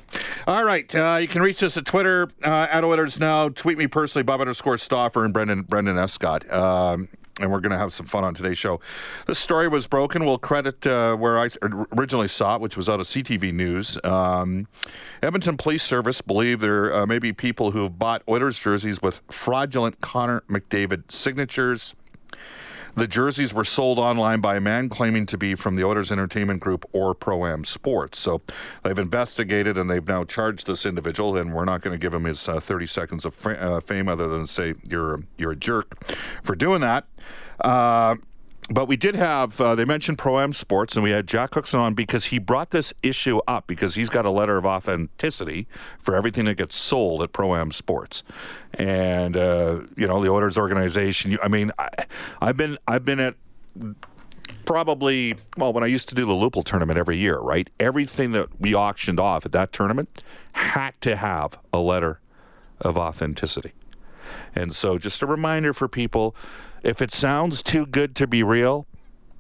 All 0.45 0.63
right, 0.63 0.93
uh, 0.95 1.17
you 1.19 1.27
can 1.27 1.41
reach 1.41 1.63
us 1.63 1.75
at 1.75 1.86
Twitter 1.86 2.29
uh, 2.45 2.67
at 2.69 2.83
Oilers 2.83 3.19
Now. 3.19 3.50
Tweet 3.50 3.79
me 3.79 3.88
personally, 3.88 4.24
Bob 4.24 4.41
underscore 4.41 4.77
Stauffer 4.77 5.25
and 5.25 5.33
Brendan 5.33 5.63
Brendan 5.63 5.98
Escott. 5.98 6.50
Um, 6.51 7.07
and 7.43 7.51
we're 7.51 7.60
going 7.60 7.71
to 7.71 7.77
have 7.77 7.93
some 7.93 8.05
fun 8.05 8.24
on 8.24 8.33
today's 8.33 8.57
show. 8.57 8.79
This 9.27 9.39
story 9.39 9.67
was 9.67 9.88
broken. 9.88 10.25
We'll 10.25 10.38
credit 10.38 10.86
uh, 10.86 11.15
where 11.15 11.39
I 11.39 11.50
originally 11.98 12.27
saw 12.27 12.55
it, 12.55 12.62
which 12.62 12.77
was 12.77 12.89
out 12.89 13.00
of 13.00 13.05
CTV 13.05 13.53
News. 13.53 13.98
Um, 14.03 14.67
Edmonton 15.21 15.57
Police 15.57 15.83
Service 15.83 16.21
believe 16.21 16.60
there 16.60 16.93
uh, 16.93 17.05
may 17.05 17.19
be 17.19 17.33
people 17.33 17.71
who 17.71 17.83
have 17.83 17.98
bought 17.98 18.24
Oilers 18.27 18.60
jerseys 18.60 19.01
with 19.01 19.21
fraudulent 19.29 20.01
Connor 20.01 20.41
McDavid 20.50 21.12
signatures. 21.12 21.95
The 22.95 23.07
jerseys 23.07 23.53
were 23.53 23.65
sold 23.65 24.00
online 24.00 24.41
by 24.41 24.57
a 24.57 24.62
man 24.62 24.89
claiming 24.89 25.25
to 25.27 25.38
be 25.38 25.55
from 25.55 25.75
the 25.75 25.83
Oilers 25.83 26.12
Entertainment 26.12 26.60
Group 26.60 26.86
or 26.91 27.13
Pro 27.13 27.45
Am 27.45 27.63
Sports. 27.63 28.19
So 28.19 28.41
they've 28.83 28.98
investigated 29.00 29.77
and 29.77 29.89
they've 29.89 30.07
now 30.07 30.24
charged 30.24 30.67
this 30.67 30.86
individual, 30.86 31.38
and 31.38 31.53
we're 31.53 31.65
not 31.65 31.81
going 31.81 31.93
to 31.93 32.01
give 32.01 32.13
him 32.13 32.25
his 32.25 32.48
uh, 32.48 32.60
30 32.60 32.88
seconds 32.88 33.25
of 33.25 33.45
uh, 33.45 33.79
fame 33.79 34.07
other 34.07 34.27
than 34.27 34.45
say 34.48 34.74
you're 34.89 35.24
you're 35.38 35.51
a 35.51 35.55
jerk 35.55 36.13
for 36.43 36.55
doing 36.55 36.81
that. 36.81 37.05
Uh, 37.60 38.15
but 38.72 38.88
we 38.88 38.96
did 38.96 39.16
have, 39.16 39.60
uh, 39.60 39.75
they 39.75 39.86
mentioned 39.86 40.18
Pro 40.18 40.40
Am 40.40 40.54
Sports, 40.54 40.96
and 40.96 41.04
we 41.04 41.12
had 41.12 41.28
Jack 41.28 41.51
Cookson 41.51 41.80
on 41.80 41.94
because 41.94 42.25
he 42.25 42.40
brought 42.40 42.70
this 42.72 42.94
issue 43.04 43.40
up 43.48 43.68
because 43.68 43.96
he's 43.96 44.10
got 44.10 44.25
a 44.25 44.30
letter 44.30 44.58
of 44.58 44.66
authenticity 44.66 45.68
for 46.00 46.16
everything 46.16 46.46
that 46.46 46.56
gets 46.56 46.75
sold 46.75 47.22
at 47.22 47.34
Pro 47.34 47.56
Am 47.56 47.72
Sports. 47.72 48.24
And, 48.74 49.36
uh, 49.36 49.82
you 49.98 50.08
know, 50.08 50.24
the 50.24 50.30
Oilers 50.30 50.58
organization, 50.58 51.38
I 51.44 51.50
mean, 51.50 51.72
I, 51.78 51.90
I've 52.42 52.56
been, 52.56 52.78
I've 52.88 53.04
been 53.04 53.20
at 53.20 53.36
probably, 54.66 55.36
well, 55.58 55.74
when 55.74 55.84
I 55.84 55.88
used 55.88 56.08
to 56.10 56.16
do 56.16 56.25
the 56.25 56.34
Lupul 56.34 56.63
tournament 56.63 56.98
every 56.98 57.18
year, 57.18 57.40
right? 57.40 57.70
Everything 57.80 58.32
that 58.32 58.62
we 58.62 58.74
auctioned 58.74 59.20
off 59.20 59.46
at 59.46 59.51
that 59.51 59.74
tournament 59.74 60.24
had 60.54 61.00
to 61.01 61.16
have 61.16 61.58
a 61.74 61.80
letter 61.80 62.22
of 62.80 62.98
authenticity. 62.98 63.74
And 64.56 64.74
so, 64.74 64.98
just 64.98 65.22
a 65.22 65.25
reminder 65.25 65.74
for 65.74 65.88
people 65.88 66.36
if 66.84 67.02
it 67.02 67.12
sounds 67.12 67.62
too 67.64 67.86
good 67.86 68.16
to 68.18 68.28
be 68.28 68.44
real, 68.44 68.88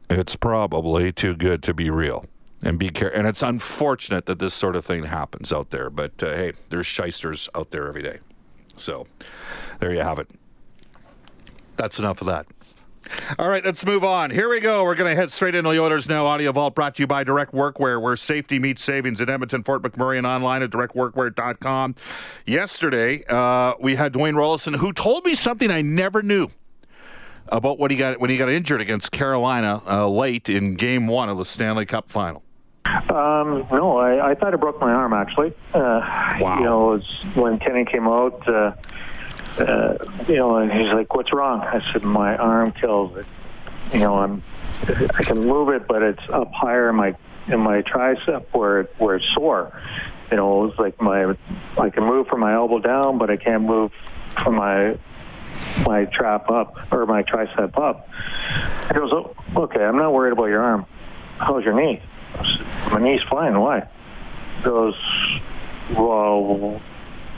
it's 0.09 0.35
probably 0.35 1.11
too 1.11 1.35
good 1.35 1.63
to 1.63 1.73
be 1.73 1.89
real. 1.89 2.25
And 2.63 2.77
be 2.77 2.89
careful. 2.89 3.17
And 3.17 3.27
it's 3.27 3.41
unfortunate 3.41 4.27
that 4.27 4.37
this 4.37 4.53
sort 4.53 4.75
of 4.75 4.85
thing 4.85 5.05
happens 5.05 5.51
out 5.51 5.71
there. 5.71 5.89
But 5.89 6.21
uh, 6.21 6.35
hey, 6.35 6.53
there's 6.69 6.85
shysters 6.85 7.49
out 7.55 7.71
there 7.71 7.87
every 7.87 8.03
day. 8.03 8.19
So 8.75 9.07
there 9.79 9.93
you 9.93 10.01
have 10.01 10.19
it. 10.19 10.29
That's 11.75 11.97
enough 11.97 12.21
of 12.21 12.27
that. 12.27 12.45
All 13.39 13.49
right, 13.49 13.65
let's 13.65 13.83
move 13.83 14.03
on. 14.03 14.29
Here 14.29 14.47
we 14.47 14.59
go. 14.59 14.83
We're 14.83 14.95
going 14.95 15.09
to 15.09 15.19
head 15.19 15.31
straight 15.31 15.55
into 15.55 15.71
the 15.71 15.79
Oilers 15.79 16.07
Now 16.07 16.27
Audio 16.27 16.51
Vault 16.51 16.75
brought 16.75 16.95
to 16.95 17.03
you 17.03 17.07
by 17.07 17.23
Direct 17.23 17.51
Workwear, 17.51 17.99
where 17.99 18.15
safety 18.15 18.59
meets 18.59 18.83
savings 18.83 19.21
in 19.21 19.29
Edmonton, 19.29 19.63
Fort 19.63 19.81
McMurray, 19.81 20.17
and 20.17 20.27
online 20.27 20.61
at 20.61 20.69
directworkwear.com. 20.69 21.95
Yesterday, 22.45 23.23
uh, 23.27 23.73
we 23.79 23.95
had 23.95 24.13
Dwayne 24.13 24.35
Roloson, 24.35 24.75
who 24.75 24.93
told 24.93 25.25
me 25.25 25.33
something 25.33 25.71
I 25.71 25.81
never 25.81 26.21
knew 26.21 26.49
about 27.49 27.79
what 27.79 27.91
he 27.91 27.97
got 27.97 28.19
when 28.19 28.29
he 28.29 28.37
got 28.37 28.49
injured 28.49 28.81
against 28.81 29.11
Carolina 29.11 29.81
uh, 29.87 30.07
late 30.07 30.49
in 30.49 30.75
Game 30.75 31.07
One 31.07 31.29
of 31.29 31.37
the 31.37 31.45
Stanley 31.45 31.85
Cup 31.85 32.09
Final. 32.09 32.43
Um, 32.85 33.67
no, 33.71 33.97
I, 33.97 34.31
I 34.31 34.35
thought 34.35 34.53
I 34.53 34.57
broke 34.57 34.79
my 34.81 34.91
arm 34.91 35.13
actually. 35.13 35.53
Uh, 35.73 36.37
wow. 36.39 36.57
You 36.57 36.63
know, 36.63 36.93
it 36.93 36.97
was 36.97 37.35
when 37.35 37.59
Kenny 37.59 37.85
came 37.85 38.07
out. 38.07 38.47
Uh, 38.47 38.73
uh, 39.59 39.97
you 40.27 40.37
know, 40.37 40.57
and 40.57 40.71
he's 40.71 40.93
like, 40.93 41.13
"What's 41.13 41.33
wrong?" 41.33 41.61
I 41.61 41.81
said, 41.91 42.03
"My 42.03 42.35
arm 42.37 42.71
kills 42.71 43.17
it. 43.17 43.25
You 43.93 43.99
know, 43.99 44.17
I'm 44.17 44.43
I 44.87 45.23
can 45.23 45.39
move 45.39 45.69
it, 45.69 45.87
but 45.87 46.01
it's 46.01 46.23
up 46.31 46.51
higher 46.53 46.89
in 46.89 46.95
my 46.95 47.15
in 47.47 47.59
my 47.59 47.81
tricep 47.81 48.45
where 48.51 48.81
it, 48.81 48.95
where 48.97 49.15
it's 49.17 49.25
sore. 49.35 49.79
You 50.31 50.37
know, 50.37 50.65
it's 50.65 50.79
like 50.79 50.99
my 51.01 51.35
I 51.77 51.89
can 51.89 52.03
move 52.03 52.27
from 52.27 52.39
my 52.39 52.53
elbow 52.53 52.79
down, 52.79 53.17
but 53.17 53.29
I 53.29 53.37
can't 53.37 53.63
move 53.63 53.91
from 54.41 54.55
my 54.55 54.97
my 55.85 56.05
trap 56.05 56.49
up 56.49 56.91
or 56.91 57.05
my 57.05 57.23
tricep 57.23 57.77
up. 57.77 58.07
He 58.87 58.93
goes, 58.93 59.11
oh, 59.11 59.35
okay, 59.55 59.83
I'm 59.83 59.97
not 59.97 60.13
worried 60.13 60.33
about 60.33 60.45
your 60.45 60.61
arm. 60.61 60.85
How's 61.37 61.63
your 61.63 61.73
knee? 61.73 62.01
Said, 62.35 62.91
my 62.91 62.99
knee's 63.01 63.21
fine. 63.29 63.59
Why? 63.59 63.87
He 64.57 64.63
goes, 64.63 64.95
well, 65.95 66.81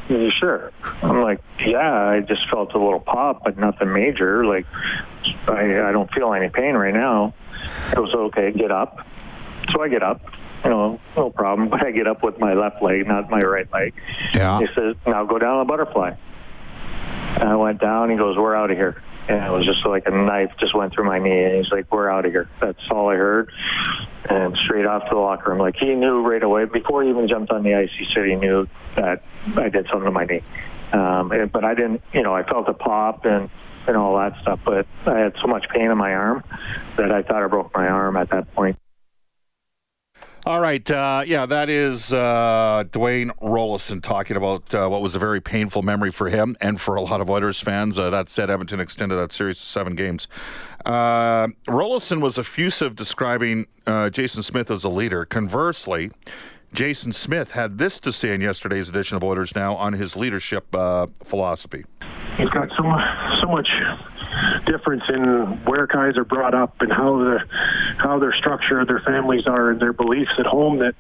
you 0.10 0.32
sure? 0.32 0.72
I'm 1.01 1.22
like, 1.22 1.42
yeah, 1.65 2.10
I 2.10 2.20
just 2.22 2.50
felt 2.50 2.74
a 2.74 2.80
little 2.80 3.00
pop, 3.00 3.44
but 3.44 3.58
nothing 3.58 3.94
major. 3.94 4.46
Like, 4.46 4.65
I, 5.48 5.89
I 5.89 5.92
don't 5.92 6.12
feel 6.12 6.34
any 6.34 6.50
pain 6.50 6.75
right 6.75 6.94
now. 6.94 7.34
He 7.89 7.96
goes, 7.96 8.13
okay, 8.13 8.51
get 8.51 8.72
up. 8.72 9.06
So 9.74 9.82
I 9.82 9.88
get 9.88 10.03
up 10.03 10.22
you 10.63 10.70
know, 10.70 11.00
no 11.15 11.30
problem. 11.30 11.70
But 11.74 11.86
I 11.86 11.92
get 11.92 12.08
up 12.08 12.24
with 12.24 12.39
my 12.39 12.53
left 12.53 12.82
leg, 12.82 13.08
not 13.08 13.30
my 13.30 13.39
right 13.39 13.72
leg. 13.72 13.94
Yeah. 14.34 14.60
He 14.60 14.68
says, 14.75 14.96
now 15.06 15.25
go 15.25 15.38
down 15.39 15.60
a 15.60 15.65
butterfly. 15.65 16.15
And 17.40 17.50
I 17.50 17.56
went 17.56 17.80
down. 17.82 18.10
He 18.10 18.18
goes, 18.18 18.38
"We're 18.38 18.56
out 18.56 18.72
of 18.72 18.78
here." 18.78 19.02
And 19.28 19.44
it 19.44 19.52
was 19.52 19.66
just 19.66 19.86
like 19.86 20.06
a 20.06 20.12
knife 20.12 20.52
just 20.60 20.75
went 20.75 20.94
through 20.94 21.06
my 21.06 21.20
knee. 21.20 21.44
And 21.44 21.56
he's 21.56 21.72
like, 21.72 21.92
"We're 21.92 22.10
out 22.10 22.25
of 22.25 22.32
here." 22.32 22.48
That's 22.60 22.80
all 22.92 23.10
I 23.10 23.16
heard. 23.16 23.52
And 24.30 24.56
straight 24.58 24.86
off 24.86 25.04
to 25.10 25.16
the 25.16 25.20
locker 25.20 25.52
room. 25.52 25.60
Like 25.60 25.75
he 25.78 25.96
knew 25.96 26.22
right 26.22 26.44
away 26.44 26.66
before 26.66 27.04
he 27.04 27.10
even 27.10 27.28
jumped 27.28 27.52
on 27.52 27.63
the 27.63 27.75
ice. 27.75 27.90
He 27.98 28.06
said 28.13 28.25
he 28.25 28.36
knew 28.36 28.68
that 28.96 29.24
I 29.56 29.70
did 29.70 29.88
something 29.88 30.06
to 30.06 30.12
my 30.12 30.25
knee. 30.25 30.42
Um, 30.92 31.30
but 31.52 31.63
I 31.63 31.74
didn't. 31.74 32.02
You 32.13 32.24
know, 32.24 32.34
I 32.34 32.44
felt 32.44 32.70
a 32.70 32.74
pop 32.74 33.25
and 33.25 33.50
and 33.88 33.98
all 33.98 34.18
that 34.18 34.40
stuff. 34.42 34.60
But 34.63 34.88
I 35.06 35.20
had 35.20 35.34
so 35.42 35.48
much 35.48 35.68
pain 35.70 35.90
in 35.90 35.98
my 35.98 36.13
arm 36.13 36.44
that 36.98 37.12
I 37.12 37.24
thought 37.24 37.44
I 37.44 37.48
broke 37.48 37.74
my 37.74 37.88
arm 37.88 38.16
at 38.18 38.30
that 38.30 38.54
point. 38.54 38.78
All 40.46 40.60
right. 40.60 40.92
Uh, 40.92 41.24
yeah, 41.26 41.46
that 41.46 41.70
is 41.70 42.12
uh, 42.12 42.84
Dwayne 42.92 43.32
Roloson 43.38 44.04
talking 44.04 44.36
about 44.36 44.74
uh, 44.74 44.90
what 44.90 45.02
was 45.02 45.16
a 45.16 45.20
very 45.20 45.40
painful 45.40 45.84
memory 45.84 46.12
for 46.12 46.28
him 46.28 46.58
and 46.60 46.82
for 46.82 46.96
a 46.96 47.02
lot 47.02 47.22
of 47.22 47.30
Oilers 47.30 47.62
fans. 47.62 47.98
Uh, 47.98 48.10
that 48.10 48.28
said, 48.28 48.50
Edmonton 48.50 48.82
extended 48.82 49.16
that 49.16 49.32
series 49.32 49.58
to 49.58 49.66
seven 49.66 49.96
games. 49.96 50.28
Uh, 50.86 51.48
Roloson 51.66 52.20
was 52.20 52.38
effusive 52.38 52.98
describing 52.98 53.68
uh, 53.88 54.10
Jason 54.10 54.44
Smith 54.44 54.70
as 54.70 54.84
a 54.84 54.90
leader. 54.90 55.24
Conversely, 55.24 56.12
Jason 56.74 57.12
Smith 57.12 57.51
had 57.51 57.77
this 57.77 58.00
to 58.00 58.12
say 58.12 58.34
in 58.34 58.42
yesterday's 58.42 58.89
edition 58.89 59.15
of 59.15 59.24
Oilers 59.24 59.56
Now 59.56 59.75
on 59.75 59.94
his 59.94 60.15
leadership 60.15 60.74
uh, 60.74 61.06
philosophy. 61.24 61.86
He's 62.36 62.50
got 62.50 62.70
so 62.75 62.84
much, 62.84 63.42
so 63.42 63.48
much 63.48 63.70
difference 64.65 65.03
in 65.08 65.62
where 65.65 65.86
guys 65.86 66.18
are 66.18 66.25
brought 66.25 66.56
up 66.56 66.82
and 66.82 66.92
how 66.92 67.20
the 67.20 67.39
how 67.98 68.18
their 68.18 68.34
structure, 68.34 68.84
their 68.86 69.01
families 69.01 69.46
are, 69.46 69.70
and 69.70 69.80
their 69.80 69.94
beliefs 69.94 70.32
at 70.39 70.48
home. 70.48 70.80
That 70.80 70.96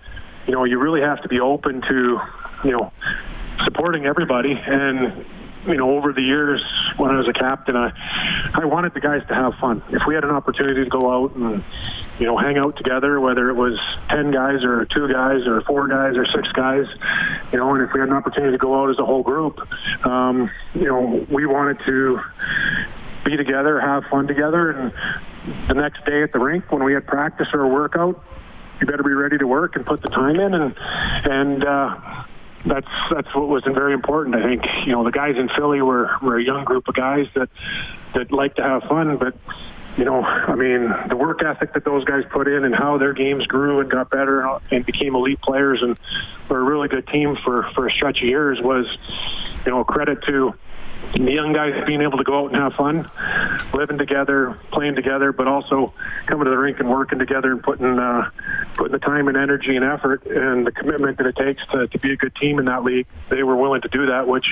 you 0.45 0.53
know 0.53 0.63
you 0.63 0.77
really 0.77 1.01
have 1.01 1.21
to 1.23 1.27
be 1.27 1.39
open 1.39 1.81
to 1.81 2.19
you 2.63 2.71
know 2.71 2.93
supporting 3.65 4.05
everybody 4.05 4.53
and 4.53 5.25
you 5.67 5.75
know, 5.75 5.95
over 5.95 6.11
the 6.11 6.21
years 6.21 6.61
when 6.97 7.11
I 7.11 7.17
was 7.17 7.27
a 7.27 7.33
captain, 7.33 7.75
I 7.75 7.91
I 8.53 8.65
wanted 8.65 8.93
the 8.93 8.99
guys 8.99 9.21
to 9.27 9.33
have 9.33 9.53
fun. 9.55 9.81
If 9.89 10.03
we 10.07 10.13
had 10.13 10.23
an 10.23 10.31
opportunity 10.31 10.83
to 10.83 10.89
go 10.89 11.11
out 11.11 11.35
and 11.35 11.63
you 12.19 12.25
know 12.25 12.37
hang 12.37 12.57
out 12.57 12.77
together, 12.77 13.19
whether 13.19 13.49
it 13.49 13.55
was 13.55 13.79
ten 14.09 14.31
guys 14.31 14.63
or 14.63 14.85
two 14.85 15.11
guys 15.11 15.45
or 15.47 15.61
four 15.61 15.87
guys 15.87 16.15
or 16.15 16.25
six 16.25 16.47
guys, 16.53 16.85
you 17.51 17.59
know, 17.59 17.73
and 17.73 17.83
if 17.83 17.93
we 17.93 17.99
had 17.99 18.09
an 18.09 18.15
opportunity 18.15 18.51
to 18.51 18.57
go 18.57 18.81
out 18.81 18.89
as 18.89 18.99
a 18.99 19.05
whole 19.05 19.23
group, 19.23 19.59
um, 20.05 20.49
you 20.73 20.85
know, 20.85 21.25
we 21.29 21.45
wanted 21.45 21.79
to 21.85 22.19
be 23.25 23.37
together, 23.37 23.79
have 23.79 24.03
fun 24.05 24.27
together, 24.27 24.71
and 24.71 24.93
the 25.67 25.73
next 25.73 26.05
day 26.05 26.23
at 26.23 26.31
the 26.33 26.39
rink 26.39 26.71
when 26.71 26.83
we 26.83 26.93
had 26.93 27.05
practice 27.07 27.47
or 27.53 27.61
a 27.61 27.67
workout, 27.67 28.23
you 28.79 28.87
better 28.87 29.03
be 29.03 29.13
ready 29.13 29.37
to 29.37 29.47
work 29.47 29.75
and 29.75 29.85
put 29.85 30.01
the 30.01 30.09
time 30.09 30.39
in, 30.39 30.53
and 30.53 30.75
and 31.25 31.65
uh, 31.65 32.23
that's 32.65 32.87
that's 33.11 33.33
what 33.35 33.47
was 33.47 33.63
very 33.63 33.93
important. 33.93 34.35
I 34.35 34.43
think 34.43 34.63
you 34.85 34.91
know 34.91 35.03
the 35.03 35.11
guys 35.11 35.35
in 35.37 35.49
Philly 35.57 35.81
were 35.81 36.09
were 36.21 36.37
a 36.37 36.43
young 36.43 36.63
group 36.63 36.87
of 36.87 36.95
guys 36.95 37.27
that 37.35 37.49
that 38.13 38.31
like 38.31 38.55
to 38.55 38.63
have 38.63 38.83
fun, 38.83 39.17
but 39.17 39.35
you 39.97 40.05
know, 40.05 40.21
I 40.23 40.55
mean, 40.55 40.91
the 41.09 41.15
work 41.15 41.43
ethic 41.43 41.73
that 41.73 41.85
those 41.85 42.03
guys 42.05 42.23
put 42.31 42.47
in 42.47 42.65
and 42.65 42.73
how 42.73 42.97
their 42.97 43.13
games 43.13 43.45
grew 43.45 43.79
and 43.79 43.89
got 43.89 44.09
better 44.09 44.47
and 44.71 44.85
became 44.85 45.15
elite 45.15 45.41
players 45.41 45.79
and 45.81 45.97
were 46.49 46.59
a 46.59 46.63
really 46.63 46.87
good 46.87 47.07
team 47.07 47.37
for 47.43 47.69
for 47.75 47.87
a 47.87 47.91
stretch 47.91 48.17
of 48.21 48.27
years 48.27 48.59
was, 48.61 48.85
you 49.65 49.71
know, 49.71 49.83
credit 49.83 50.19
to 50.27 50.53
young 51.15 51.53
guys 51.53 51.73
being 51.85 52.01
able 52.01 52.17
to 52.17 52.23
go 52.23 52.43
out 52.43 52.53
and 52.53 52.55
have 52.55 52.73
fun, 52.73 53.09
living 53.73 53.97
together, 53.97 54.57
playing 54.71 54.95
together, 54.95 55.31
but 55.31 55.47
also 55.47 55.93
coming 56.25 56.45
to 56.45 56.49
the 56.49 56.57
rink 56.57 56.79
and 56.79 56.89
working 56.89 57.19
together 57.19 57.51
and 57.51 57.61
putting 57.61 57.99
uh, 57.99 58.29
putting 58.75 58.93
the 58.93 58.99
time 58.99 59.27
and 59.27 59.37
energy 59.37 59.75
and 59.75 59.85
effort 59.85 60.25
and 60.25 60.65
the 60.65 60.71
commitment 60.71 61.17
that 61.17 61.27
it 61.27 61.35
takes 61.35 61.61
to, 61.71 61.87
to 61.87 61.99
be 61.99 62.11
a 62.11 62.15
good 62.15 62.35
team 62.35 62.59
in 62.59 62.65
that 62.65 62.83
league. 62.83 63.05
They 63.29 63.43
were 63.43 63.55
willing 63.55 63.81
to 63.81 63.89
do 63.89 64.07
that, 64.07 64.27
which 64.27 64.47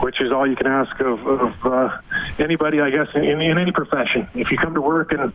which 0.00 0.20
is 0.20 0.30
all 0.32 0.46
you 0.46 0.56
can 0.56 0.66
ask 0.66 0.98
of, 1.00 1.26
of 1.26 1.54
uh, 1.64 1.98
anybody, 2.38 2.80
I 2.80 2.90
guess, 2.90 3.08
in, 3.14 3.24
in 3.24 3.58
any 3.58 3.72
profession. 3.72 4.28
If 4.34 4.50
you 4.50 4.58
come 4.58 4.74
to 4.74 4.82
work 4.82 5.12
and 5.12 5.32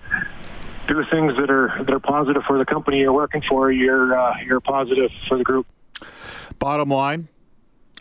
do 0.87 1.03
things 1.11 1.35
that 1.37 1.49
are 1.49 1.83
that 1.83 1.93
are 1.93 1.99
positive 1.99 2.43
for 2.43 2.57
the 2.57 2.65
company 2.65 2.99
you're 2.99 3.13
working 3.13 3.41
for, 3.47 3.71
you're 3.71 4.17
uh, 4.17 4.37
you're 4.45 4.61
positive 4.61 5.11
for 5.27 5.37
the 5.37 5.43
group. 5.43 5.67
Bottom 6.59 6.89
line, 6.89 7.27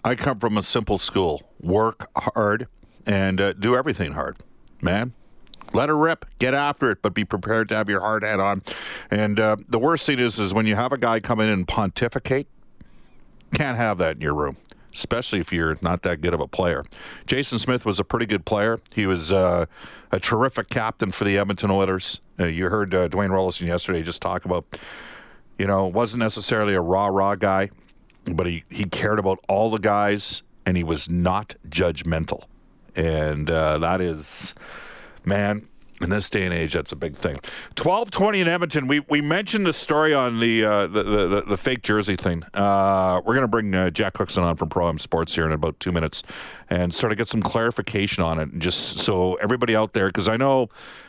I 0.04 0.14
come 0.14 0.38
from 0.38 0.56
a 0.56 0.62
simple 0.62 0.98
school 0.98 1.49
work 1.60 2.08
hard, 2.16 2.68
and 3.06 3.40
uh, 3.40 3.52
do 3.54 3.76
everything 3.76 4.12
hard, 4.12 4.36
man. 4.80 5.12
Let 5.72 5.88
her 5.88 5.96
rip, 5.96 6.24
get 6.38 6.52
after 6.52 6.90
it, 6.90 6.98
but 7.00 7.14
be 7.14 7.24
prepared 7.24 7.68
to 7.68 7.76
have 7.76 7.88
your 7.88 8.00
hard 8.00 8.24
hat 8.24 8.40
on. 8.40 8.62
And 9.10 9.38
uh, 9.38 9.56
the 9.68 9.78
worst 9.78 10.04
thing 10.04 10.18
is, 10.18 10.38
is 10.38 10.52
when 10.52 10.66
you 10.66 10.74
have 10.74 10.92
a 10.92 10.98
guy 10.98 11.20
come 11.20 11.38
in 11.40 11.48
and 11.48 11.66
pontificate. 11.66 12.48
Can't 13.54 13.76
have 13.76 13.98
that 13.98 14.16
in 14.16 14.20
your 14.20 14.34
room 14.34 14.56
especially 14.92 15.40
if 15.40 15.52
you're 15.52 15.78
not 15.80 16.02
that 16.02 16.20
good 16.20 16.34
of 16.34 16.40
a 16.40 16.48
player. 16.48 16.84
Jason 17.26 17.58
Smith 17.58 17.84
was 17.84 18.00
a 18.00 18.04
pretty 18.04 18.26
good 18.26 18.44
player. 18.44 18.78
He 18.92 19.06
was 19.06 19.32
uh, 19.32 19.66
a 20.10 20.20
terrific 20.20 20.68
captain 20.68 21.10
for 21.10 21.24
the 21.24 21.38
Edmonton 21.38 21.70
Oilers. 21.70 22.20
Uh, 22.38 22.46
you 22.46 22.68
heard 22.68 22.94
uh, 22.94 23.08
Dwayne 23.08 23.30
Roloson 23.30 23.66
yesterday 23.66 24.02
just 24.02 24.20
talk 24.22 24.44
about, 24.44 24.64
you 25.58 25.66
know, 25.66 25.86
wasn't 25.86 26.20
necessarily 26.20 26.74
a 26.74 26.80
rah 26.80 27.06
rah 27.06 27.34
guy, 27.34 27.70
but 28.24 28.46
he, 28.46 28.64
he 28.70 28.84
cared 28.84 29.18
about 29.18 29.38
all 29.48 29.70
the 29.70 29.78
guys 29.78 30.42
and 30.70 30.76
he 30.76 30.84
was 30.84 31.10
not 31.10 31.56
judgmental. 31.68 32.44
And 32.94 33.50
uh, 33.50 33.78
that 33.78 34.00
is, 34.00 34.54
man, 35.24 35.66
in 36.00 36.10
this 36.10 36.30
day 36.30 36.44
and 36.44 36.54
age, 36.54 36.74
that's 36.74 36.92
a 36.92 36.96
big 36.96 37.16
thing. 37.16 37.38
Twelve 37.74 38.10
twenty 38.12 38.40
in 38.40 38.46
Edmonton. 38.46 38.86
We 38.86 39.00
we 39.00 39.20
mentioned 39.20 39.66
the 39.66 39.72
story 39.72 40.14
on 40.14 40.38
the 40.38 40.64
uh, 40.64 40.86
the, 40.86 41.02
the, 41.02 41.42
the 41.48 41.56
fake 41.56 41.82
jersey 41.82 42.14
thing. 42.14 42.44
Uh, 42.54 43.20
we're 43.24 43.34
going 43.34 43.42
to 43.42 43.48
bring 43.48 43.74
uh, 43.74 43.90
Jack 43.90 44.14
Cookson 44.14 44.44
on 44.44 44.56
from 44.56 44.68
Pro 44.68 44.88
Am 44.88 44.98
Sports 44.98 45.34
here 45.34 45.44
in 45.44 45.52
about 45.52 45.78
two 45.80 45.90
minutes, 45.90 46.22
and 46.70 46.94
sort 46.94 47.10
of 47.10 47.18
get 47.18 47.26
some 47.26 47.42
clarification 47.42 48.22
on 48.22 48.38
it, 48.38 48.52
and 48.52 48.62
just 48.62 48.98
so 48.98 49.34
everybody 49.34 49.74
out 49.74 49.92
there, 49.92 50.06
because 50.06 50.28
I 50.28 50.36
know 50.36 50.68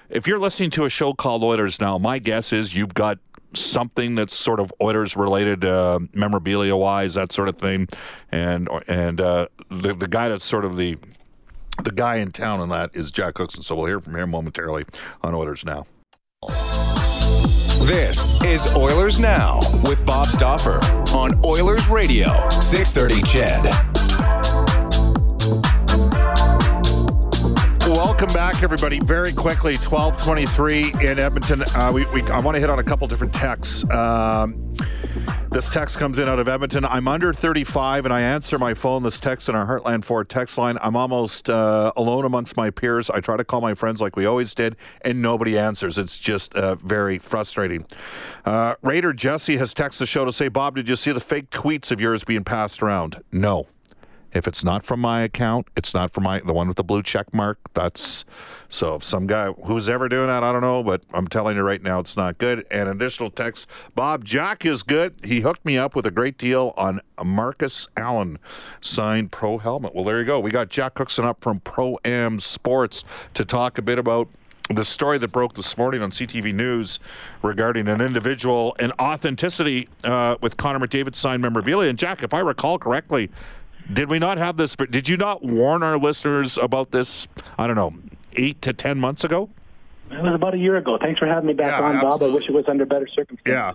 if 0.10 0.28
you're 0.28 0.40
listening 0.40 0.72
to 0.72 0.86
a 0.86 0.90
show 0.90 1.14
called 1.14 1.44
Oilers 1.44 1.80
now, 1.80 2.00
my 2.00 2.20
guess 2.20 2.52
is 2.52 2.76
you've 2.76 2.96
got 2.96 3.20
something 3.54 4.16
that's 4.16 4.36
sort 4.36 4.60
of 4.60 4.74
Oilers 4.82 5.16
related, 5.16 5.66
uh, 5.66 6.00
memorabilia 6.14 6.76
wise, 6.76 7.16
that 7.16 7.32
sort 7.32 7.50
of 7.50 7.58
thing, 7.58 7.88
and 8.32 8.70
and 8.88 9.22
uh, 9.22 9.48
the 9.70 9.94
the 9.94 10.08
guy 10.08 10.30
that's 10.30 10.46
sort 10.46 10.66
of 10.66 10.78
the 10.78 10.98
the 11.84 11.92
guy 11.92 12.18
in 12.18 12.32
town 12.32 12.60
on 12.60 12.70
that 12.70 12.92
is 12.94 13.12
Jack 13.12 13.36
Cookson. 13.36 13.62
So 13.64 13.76
we'll 13.76 13.88
hear 13.88 14.00
from 14.00 14.16
him 14.16 14.32
momentarily 14.32 14.86
on 15.22 15.34
Oilers 15.34 15.66
Now. 15.66 15.86
This 17.86 18.26
is 18.44 18.68
Oilers 18.76 19.20
Now 19.20 19.60
with 19.84 20.06
Bob 20.06 20.30
Stauffer 20.30 20.80
on 21.14 21.34
Oilers 21.46 21.90
Radio, 21.90 22.30
630 22.60 23.22
CHED. 23.24 23.91
Welcome 28.22 28.36
back, 28.36 28.62
everybody. 28.62 29.00
Very 29.00 29.34
quickly, 29.34 29.78
twelve 29.78 30.16
twenty-three 30.22 30.94
in 31.02 31.18
Edmonton. 31.18 31.64
Uh, 31.74 31.92
we, 31.92 32.06
we, 32.14 32.22
I 32.30 32.38
want 32.38 32.54
to 32.54 32.62
hit 32.62 32.70
on 32.70 32.78
a 32.78 32.84
couple 32.84 33.08
different 33.08 33.34
texts. 33.34 33.84
Um, 33.90 34.76
this 35.50 35.68
text 35.68 35.98
comes 35.98 36.20
in 36.20 36.30
out 36.30 36.38
of 36.38 36.48
Edmonton. 36.48 36.86
I'm 36.86 37.08
under 37.08 37.34
35 37.34 38.06
and 38.06 38.14
I 38.14 38.22
answer 38.22 38.60
my 38.60 38.76
phone. 38.76 39.02
This 39.02 39.20
text 39.20 39.50
in 39.50 39.56
our 39.56 39.66
Heartland 39.66 40.04
Ford 40.04 40.30
text 40.30 40.60
line. 40.60 40.78
I'm 40.84 40.96
almost 40.96 41.50
uh, 41.50 41.94
alone 41.98 42.24
amongst 42.24 42.56
my 42.56 42.70
peers. 42.70 43.10
I 43.10 43.22
try 43.22 43.38
to 43.38 43.44
call 43.44 43.60
my 43.60 43.74
friends 43.74 44.02
like 44.02 44.16
we 44.16 44.28
always 44.28 44.54
did, 44.54 44.76
and 45.02 45.24
nobody 45.24 45.58
answers. 45.58 45.98
It's 45.98 46.20
just 46.20 46.54
uh, 46.54 46.76
very 46.76 47.18
frustrating. 47.18 47.88
Uh, 48.46 48.76
Raider 48.84 49.14
Jesse 49.14 49.58
has 49.58 49.74
texted 49.74 49.98
the 49.98 50.06
show 50.06 50.26
to 50.26 50.32
say, 50.32 50.48
Bob, 50.48 50.76
did 50.76 50.88
you 50.88 50.96
see 50.96 51.12
the 51.12 51.20
fake 51.20 51.50
tweets 51.50 51.90
of 51.90 52.00
yours 52.00 52.24
being 52.24 52.44
passed 52.44 52.84
around? 52.84 53.24
No. 53.32 53.66
If 54.34 54.48
it's 54.48 54.64
not 54.64 54.84
from 54.86 55.00
my 55.02 55.22
account, 55.22 55.68
it's 55.76 55.94
not 55.94 56.12
from 56.12 56.24
my 56.24 56.40
the 56.40 56.54
one 56.54 56.68
with 56.68 56.78
the 56.78 56.84
blue 56.84 57.04
check 57.04 57.34
mark. 57.34 57.60
That's 57.74 58.26
so 58.70 58.96
if 58.96 59.04
some 59.04 59.28
guy 59.28 59.52
who's 59.66 59.90
ever 59.90 60.08
doing 60.08 60.28
that, 60.28 60.44
I 60.44 60.52
don't 60.52 60.62
know, 60.62 60.82
but 60.82 61.04
I'm 61.14 61.28
telling 61.28 61.58
you 61.58 61.64
right 61.64 61.82
now, 61.82 62.00
it's 62.00 62.16
not 62.16 62.38
good. 62.38 62.66
And 62.72 62.88
additional 62.88 63.30
text, 63.30 63.70
Bob 63.96 64.24
Jack 64.24 64.66
is 64.66 64.82
good. 64.84 65.16
He 65.24 65.42
hooked 65.42 65.66
me 65.66 65.78
up 65.78 65.96
with 65.96 66.06
a 66.06 66.12
great 66.12 66.38
deal 66.38 66.74
on 66.78 67.02
a 67.18 67.26
Marcus 67.26 67.90
Allen 67.98 68.40
signed 68.80 69.32
pro 69.32 69.58
helmet. 69.58 69.94
Well, 69.94 70.06
there 70.06 70.20
you 70.20 70.26
go. 70.26 70.40
We 70.40 70.52
got 70.52 70.70
Jack 70.70 70.94
Cookson 70.94 71.26
up 71.26 71.42
from 71.42 71.60
Pro 71.60 72.00
Am 72.06 72.40
Sports 72.40 73.04
to 73.34 73.44
talk 73.44 73.78
a 73.78 73.82
bit 73.82 74.00
about 74.00 74.30
the 74.70 74.86
story 74.86 75.18
that 75.18 75.32
broke 75.34 75.54
this 75.54 75.78
morning 75.78 76.02
on 76.02 76.12
CTV 76.12 76.54
News 76.54 77.00
regarding 77.42 77.88
an 77.88 78.00
individual 78.00 78.76
and 78.80 78.94
authenticity 79.02 79.90
uh, 80.04 80.38
with 80.42 80.58
Connor 80.58 80.80
McDavid 80.80 81.16
signed 81.16 81.42
memorabilia. 81.42 81.90
And 81.90 82.00
Jack, 82.00 82.24
if 82.24 82.34
I 82.34 82.40
recall 82.40 82.80
correctly, 82.80 83.30
did 83.92 84.10
we 84.10 84.20
not 84.20 84.38
have 84.38 84.58
this? 84.58 84.76
Did 84.76 85.08
you 85.10 85.18
not 85.18 85.44
warn 85.44 85.84
our 85.84 85.98
listeners 85.98 86.58
about 86.58 86.92
this? 86.92 87.28
I 87.58 87.68
don't 87.68 87.76
know, 87.76 87.94
eight 88.34 88.62
to 88.64 88.74
ten 88.74 89.00
months 89.00 89.24
ago. 89.24 89.50
It 90.10 90.22
was 90.22 90.36
about 90.36 90.54
a 90.54 90.58
year 90.58 90.76
ago. 90.76 90.98
Thanks 91.02 91.20
for 91.20 91.26
having 91.26 91.48
me 91.48 91.54
back 91.54 91.80
Yeah, 91.80 91.88
on, 91.88 92.02
Bob. 92.02 92.22
I 92.22 92.28
wish 92.28 92.44
it 92.48 92.54
was 92.54 92.66
under 92.68 92.86
better 92.86 93.08
circumstances. 93.08 93.42
Yeah. 93.46 93.74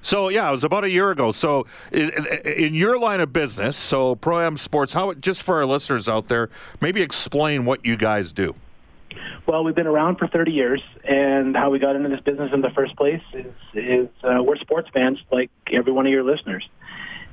So 0.00 0.28
yeah, 0.28 0.48
it 0.48 0.52
was 0.52 0.64
about 0.64 0.84
a 0.84 0.90
year 0.90 1.10
ago. 1.10 1.30
So 1.30 1.66
in, 1.92 2.10
in 2.44 2.74
your 2.74 2.98
line 2.98 3.20
of 3.20 3.32
business, 3.32 3.76
so 3.76 4.14
Pro 4.16 4.40
Am 4.40 4.56
Sports, 4.56 4.92
how 4.92 5.12
just 5.14 5.42
for 5.42 5.56
our 5.56 5.66
listeners 5.66 6.08
out 6.08 6.28
there, 6.28 6.50
maybe 6.80 7.00
explain 7.02 7.64
what 7.64 7.84
you 7.84 7.96
guys 7.96 8.32
do. 8.32 8.54
Well, 9.46 9.62
we've 9.62 9.74
been 9.74 9.86
around 9.86 10.16
for 10.16 10.26
30 10.26 10.52
years, 10.52 10.82
and 11.06 11.54
how 11.54 11.68
we 11.70 11.78
got 11.78 11.96
into 11.96 12.08
this 12.08 12.20
business 12.20 12.50
in 12.54 12.62
the 12.62 12.70
first 12.70 12.96
place 12.96 13.20
is, 13.34 13.46
is 13.74 14.08
uh, 14.22 14.42
we're 14.42 14.56
sports 14.56 14.88
fans 14.92 15.18
like 15.30 15.50
every 15.70 15.92
one 15.92 16.06
of 16.06 16.12
your 16.12 16.22
listeners. 16.24 16.66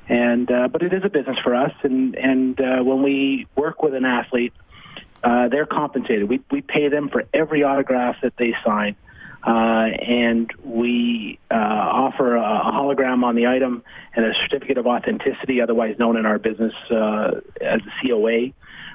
And 0.10 0.52
uh, 0.52 0.68
but 0.68 0.82
it 0.82 0.94
is 0.94 1.04
a 1.06 1.10
business 1.10 1.38
for 1.44 1.56
us, 1.56 1.72
and 1.84 2.16
and 2.16 2.60
uh, 2.60 2.84
when 2.84 3.02
we 3.04 3.48
work 3.56 3.82
with 3.82 3.94
an 3.94 4.04
athlete, 4.04 4.54
uh, 5.24 5.48
they're 5.48 5.66
compensated. 5.66 6.28
We 6.28 6.42
we 6.50 6.62
pay 6.62 6.90
them 6.90 7.10
for 7.10 7.24
every 7.34 7.64
autograph 7.64 8.16
that 8.22 8.34
they 8.38 8.54
sign, 8.66 8.96
uh, 9.46 9.50
and 9.50 10.52
we 10.64 11.40
uh, 11.50 11.56
offer 11.56 12.36
a, 12.36 12.42
a 12.42 12.72
hologram 12.74 13.24
on 13.24 13.36
the 13.36 13.48
item 13.48 13.84
and 14.16 14.26
a 14.26 14.34
certificate 14.44 14.78
of 14.78 14.86
authenticity, 14.86 15.62
otherwise 15.62 15.98
known 15.98 16.18
in 16.18 16.26
our 16.26 16.38
business 16.38 16.74
uh, 16.92 17.40
as 17.62 17.82
a 17.82 18.08
COA. 18.08 18.52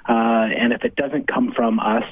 Uh, 0.09 0.12
and 0.12 0.73
if 0.73 0.85
it 0.85 0.95
doesn't 0.95 1.27
come 1.27 1.53
from 1.53 1.81
us, 1.81 2.05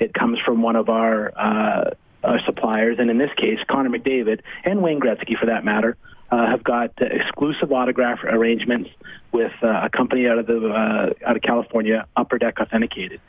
it 0.00 0.12
comes 0.14 0.38
from 0.44 0.62
one 0.62 0.76
of 0.76 0.88
our, 0.88 1.32
uh, 1.38 1.90
our 2.24 2.40
suppliers, 2.44 2.96
and 2.98 3.08
in 3.10 3.18
this 3.18 3.30
case, 3.36 3.58
Connor 3.68 3.90
McDavid 3.90 4.40
and 4.64 4.82
Wayne 4.82 5.00
Gretzky, 5.00 5.38
for 5.38 5.46
that 5.46 5.64
matter, 5.64 5.96
uh, 6.30 6.46
have 6.46 6.64
got 6.64 6.92
exclusive 7.00 7.72
autograph 7.72 8.20
arrangements 8.24 8.90
with 9.32 9.52
uh, 9.62 9.82
a 9.84 9.90
company 9.90 10.26
out 10.26 10.38
of 10.38 10.46
the 10.46 10.68
uh, 10.68 11.28
out 11.28 11.36
of 11.36 11.42
California, 11.42 12.06
Upper 12.16 12.38
Deck 12.38 12.60
Authenticated. 12.60 13.20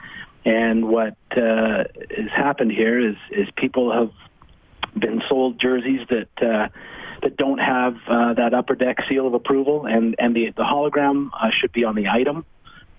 And 0.46 0.88
what 0.88 1.18
uh, 1.32 1.84
has 2.16 2.32
happened 2.36 2.72
here 2.72 3.00
is 3.00 3.16
is 3.32 3.48
people 3.56 3.92
have 3.92 4.12
been 5.00 5.22
sold 5.28 5.60
jerseys 5.60 6.08
that 6.10 6.72
that 7.22 7.38
don't 7.38 7.60
have 7.60 7.96
uh, 8.08 8.34
that 8.34 8.54
Upper 8.54 8.76
Deck 8.76 8.98
seal 9.10 9.28
of 9.28 9.34
approval, 9.34 9.86
and 9.86 10.16
and 10.20 10.36
the 10.36 10.52
the 10.56 10.64
hologram 10.64 11.30
uh, 11.34 11.50
should 11.52 11.72
be 11.72 11.84
on 11.84 11.96
the 11.96 12.08
item. 12.08 12.46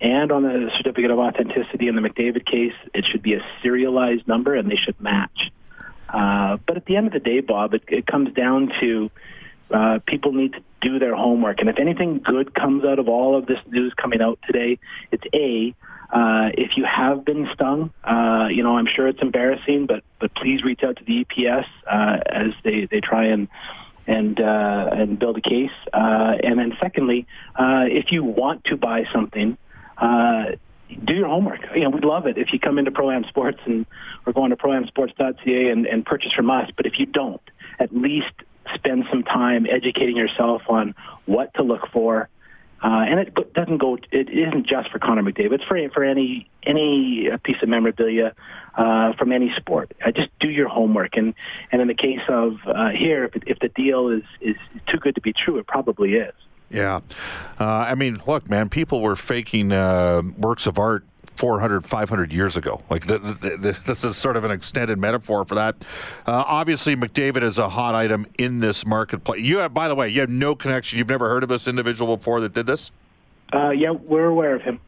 And 0.01 0.31
on 0.31 0.43
the 0.43 0.71
certificate 0.77 1.11
of 1.11 1.19
authenticity 1.19 1.89
in 1.89 1.95
the 1.95 2.01
McDavid 2.01 2.45
case, 2.45 2.73
it 2.93 3.05
should 3.05 3.21
be 3.21 3.33
a 3.33 3.41
serialized 3.61 4.29
number 4.29 4.55
and 4.55 4.71
they 4.71 4.77
should 4.77 4.99
match. 5.01 5.51
Uh, 6.07 6.55
but 6.65 6.77
at 6.77 6.85
the 6.85 6.95
end 6.95 7.07
of 7.07 7.13
the 7.13 7.19
day, 7.19 7.41
Bob, 7.41 7.73
it, 7.73 7.83
it 7.89 8.07
comes 8.07 8.33
down 8.33 8.71
to 8.79 9.11
uh, 9.73 9.99
people 10.05 10.33
need 10.33 10.53
to 10.53 10.61
do 10.81 10.99
their 10.99 11.15
homework. 11.15 11.59
And 11.59 11.69
if 11.69 11.79
anything 11.79 12.19
good 12.23 12.53
comes 12.53 12.83
out 12.83 12.99
of 12.99 13.07
all 13.07 13.37
of 13.37 13.45
this 13.45 13.59
news 13.67 13.93
coming 13.93 14.21
out 14.21 14.39
today, 14.45 14.79
it's 15.11 15.23
A, 15.33 15.75
uh, 16.11 16.49
if 16.57 16.71
you 16.75 16.85
have 16.85 17.23
been 17.23 17.47
stung, 17.53 17.91
uh, 18.03 18.47
you 18.49 18.63
know, 18.63 18.77
I'm 18.77 18.87
sure 18.87 19.07
it's 19.07 19.21
embarrassing, 19.21 19.85
but, 19.85 20.03
but 20.19 20.33
please 20.35 20.63
reach 20.63 20.81
out 20.83 20.97
to 20.97 21.03
the 21.03 21.25
EPS 21.25 21.65
uh, 21.89 22.19
as 22.25 22.53
they, 22.63 22.87
they 22.89 23.01
try 23.01 23.25
and 23.25 23.47
and 24.07 24.39
uh, 24.39 24.89
and 24.91 25.19
build 25.19 25.37
a 25.37 25.41
case. 25.41 25.69
Uh, 25.93 26.33
and 26.43 26.57
then 26.57 26.75
secondly, 26.81 27.27
if 27.59 28.05
you 28.11 28.23
want 28.23 28.63
to 28.63 28.75
buy 28.75 29.03
something, 29.13 29.55
do 31.05 31.13
your 31.13 31.27
homework. 31.27 31.61
You 31.75 31.83
know, 31.83 31.89
we'd 31.91 32.03
love 32.03 32.25
it 32.25 32.37
if 32.37 32.51
you 32.51 32.59
come 32.59 32.79
into 32.79 32.91
Pro 32.91 33.11
Am 33.11 33.23
Sports 33.25 33.59
and 33.65 33.85
or 34.25 34.33
go 34.33 34.43
on 34.43 34.49
to 34.49 34.55
proamsports.ca 34.55 35.69
and, 35.69 35.85
and 35.85 36.05
purchase 36.05 36.31
from 36.33 36.49
us. 36.49 36.69
But 36.75 36.85
if 36.85 36.93
you 36.97 37.05
don't, 37.05 37.41
at 37.79 37.95
least 37.95 38.33
spend 38.75 39.05
some 39.09 39.23
time 39.23 39.65
educating 39.65 40.17
yourself 40.17 40.63
on 40.69 40.95
what 41.25 41.53
to 41.55 41.63
look 41.63 41.87
for. 41.91 42.29
Uh, 42.81 43.03
and 43.09 43.19
it 43.19 43.53
doesn't 43.53 43.77
go. 43.77 43.97
It 44.11 44.29
isn't 44.29 44.65
just 44.65 44.89
for 44.89 44.99
Connor 44.99 45.21
McDavid. 45.21 45.53
It's 45.53 45.63
for 45.65 45.77
for 45.89 46.03
any 46.03 46.49
any 46.63 47.29
uh, 47.29 47.37
piece 47.43 47.57
of 47.61 47.67
memorabilia 47.67 48.33
uh, 48.77 49.11
from 49.17 49.33
any 49.33 49.51
sport. 49.57 49.91
Uh, 50.03 50.11
just 50.11 50.29
do 50.39 50.49
your 50.49 50.69
homework. 50.69 51.17
And 51.17 51.33
and 51.73 51.81
in 51.81 51.89
the 51.89 51.93
case 51.93 52.21
of 52.29 52.53
uh, 52.65 52.91
here, 52.91 53.25
if, 53.25 53.43
if 53.45 53.59
the 53.59 53.67
deal 53.67 54.07
is 54.07 54.23
is 54.39 54.55
too 54.87 54.97
good 54.97 55.15
to 55.15 55.21
be 55.21 55.33
true, 55.33 55.57
it 55.57 55.67
probably 55.67 56.13
is. 56.13 56.33
Yeah. 56.69 57.01
Uh, 57.59 57.65
I 57.65 57.95
mean, 57.95 58.21
look, 58.25 58.49
man, 58.49 58.69
people 58.69 59.01
were 59.01 59.15
faking 59.15 59.73
uh, 59.73 60.21
works 60.37 60.67
of 60.67 60.79
art 60.79 61.03
400, 61.39 61.85
500 61.85 62.33
years 62.33 62.57
ago. 62.57 62.81
Like, 62.89 63.07
th 63.07 63.21
th 63.41 63.61
th 63.61 63.77
this 63.85 64.03
is 64.03 64.17
sort 64.17 64.35
of 64.35 64.43
an 64.43 64.51
extended 64.51 64.97
metaphor 64.97 65.45
for 65.45 65.55
that. 65.55 65.73
Uh, 66.27 66.43
obviously, 66.45 66.97
McDavid 66.97 67.43
is 67.43 67.57
a 67.57 67.69
hot 67.69 67.95
item 67.95 68.27
in 68.37 68.59
this 68.59 68.85
marketplace. 68.85 69.41
You 69.41 69.59
have, 69.59 69.73
by 69.73 69.87
the 69.87 69.95
way, 69.95 70.09
you 70.09 70.19
have 70.19 70.29
no 70.29 70.53
connection. 70.53 70.99
You've 70.99 71.07
never 71.07 71.29
heard 71.29 71.43
of 71.43 71.47
this 71.47 71.65
individual 71.65 72.17
before 72.17 72.41
that 72.41 72.53
did 72.53 72.65
this? 72.65 72.91
Uh, 73.53 73.69
yeah, 73.69 73.91
we're 73.91 74.25
aware 74.25 74.53
of 74.53 74.63
him. 74.63 74.81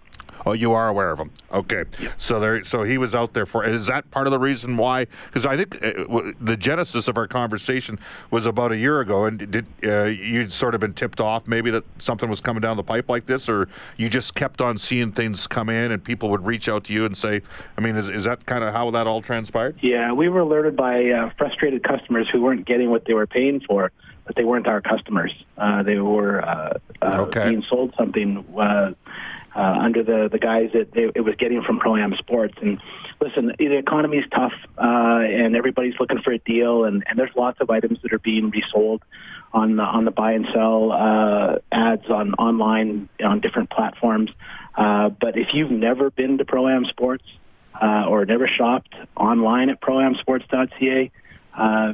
Oh, 0.46 0.54
you 0.54 0.74
are 0.74 0.88
aware 0.88 1.12
of 1.12 1.20
him. 1.20 1.32
Okay. 1.52 1.84
So 2.18 2.40
there. 2.40 2.64
So 2.64 2.84
he 2.84 2.98
was 2.98 3.14
out 3.14 3.34
there 3.34 3.46
for. 3.46 3.64
Is 3.64 3.88
that 3.88 4.10
part 4.12 4.28
of 4.28 4.32
the 4.32 4.40
reason 4.40 4.78
why? 4.78 5.06
Because 5.28 5.46
I 5.46 5.56
think 5.56 5.84
uh, 5.84 5.92
w- 6.04 6.34
the 6.40 6.58
genesis 6.58 7.08
of 7.08 7.18
our 7.18 7.28
conversation 7.28 8.00
was 8.32 8.46
about 8.46 8.72
a 8.72 8.78
year 8.78 9.02
ago, 9.02 9.26
and 9.26 9.52
did 9.52 9.66
uh, 9.84 10.06
you'd 10.06 10.52
sort 10.52 10.74
of 10.74 10.82
been 10.82 10.94
tipped 10.94 11.22
off 11.22 11.48
maybe 11.48 11.70
that 11.72 11.84
something 12.00 12.30
was 12.30 12.42
coming 12.42 12.62
down 12.62 12.78
the 12.78 12.84
pipe 12.84 13.10
like 13.10 13.26
this, 13.26 13.50
or 13.50 13.68
you 13.98 14.10
just 14.10 14.36
kept 14.36 14.62
on 14.62 14.78
seeing 14.78 15.12
things 15.12 15.48
come 15.48 15.70
in, 15.70 15.92
and 15.92 16.04
people 16.04 16.30
would 16.30 16.46
reach 16.46 16.68
out 16.70 16.84
to 16.86 16.94
you 16.94 17.06
and 17.06 17.16
say, 17.16 17.42
I 17.78 17.82
mean, 17.82 17.96
is, 17.96 18.10
is 18.10 18.24
that 18.24 18.46
kind 18.46 18.64
of 18.64 18.74
how 18.74 18.92
that 18.92 19.08
all 19.08 19.22
transpired? 19.22 19.78
Yeah, 19.82 20.12
we 20.14 20.30
were 20.30 20.42
alerted 20.42 20.76
by 20.76 21.10
uh, 21.10 21.32
frustrated 21.38 21.84
customers 21.84 22.28
who 22.32 22.42
weren't 22.42 22.66
getting 22.66 22.90
what 22.90 23.06
they 23.06 23.14
were 23.14 23.28
paying 23.28 23.62
for, 23.62 23.92
but 24.26 24.36
they 24.36 24.44
weren't 24.44 24.68
our 24.68 24.82
customers. 24.82 25.34
Uh, 25.58 25.84
they 25.84 25.98
were 25.98 26.44
uh, 26.44 26.78
uh, 27.02 27.26
being 27.26 27.64
sold 27.70 27.94
something 27.98 28.44
uh, 29.56 29.60
under 29.60 30.04
the 30.04 30.30
the 30.32 30.40
guise 30.40 30.70
that 30.74 30.92
they, 30.94 31.10
it 31.14 31.22
was 31.22 31.36
getting 31.36 31.62
from 31.62 31.80
Pro 31.80 31.98
Am 31.98 32.16
Sports. 32.18 32.56
And 32.62 32.80
listen, 33.20 33.52
the 33.58 33.78
economy 33.78 34.18
is 34.18 34.26
tough, 34.34 34.54
uh, 34.78 34.82
and 34.82 35.56
everybody's 35.56 35.96
looking 36.00 36.22
for 36.22 36.32
a 36.32 36.40
deal, 36.40 36.86
and, 36.86 37.04
and 37.08 37.20
there's 37.20 37.36
lots 37.36 37.60
of 37.62 37.70
items 37.70 38.00
that 38.04 38.14
are 38.14 38.20
being 38.20 38.50
resold 38.50 39.04
on 39.54 39.76
the, 39.76 39.84
on 39.84 40.06
the 40.06 40.12
buy 40.12 40.32
and 40.34 40.48
sell 40.54 40.92
uh, 40.92 41.58
ads 41.72 42.10
on 42.10 42.34
online 42.36 43.10
on 43.24 43.42
different 43.42 43.70
platforms. 43.70 44.30
Uh, 44.76 45.10
but 45.10 45.38
if 45.38 45.48
you've 45.54 45.72
never 45.72 46.10
been 46.10 46.38
to 46.38 46.46
Pro 46.46 46.70
Am 46.70 46.86
Sports 46.86 47.26
uh, 47.82 48.06
or 48.08 48.26
never 48.26 48.48
shopped 48.48 48.94
online 49.16 49.70
at 49.70 49.82
proamsports.ca, 49.82 51.12
uh, 51.58 51.94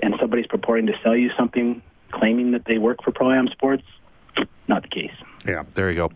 and 0.00 0.14
somebody's 0.20 0.46
purporting 0.46 0.86
to 0.86 0.92
sell 1.02 1.16
you 1.16 1.30
something, 1.36 1.82
claiming 2.10 2.52
that 2.52 2.64
they 2.66 2.78
work 2.78 3.02
for 3.02 3.12
Pro 3.12 3.32
Am 3.32 3.48
Sports, 3.48 3.84
not 4.68 4.82
the 4.82 4.88
case. 4.88 5.12
Yeah, 5.48 5.62
there 5.72 5.88
you 5.90 5.96
go. 5.96 6.10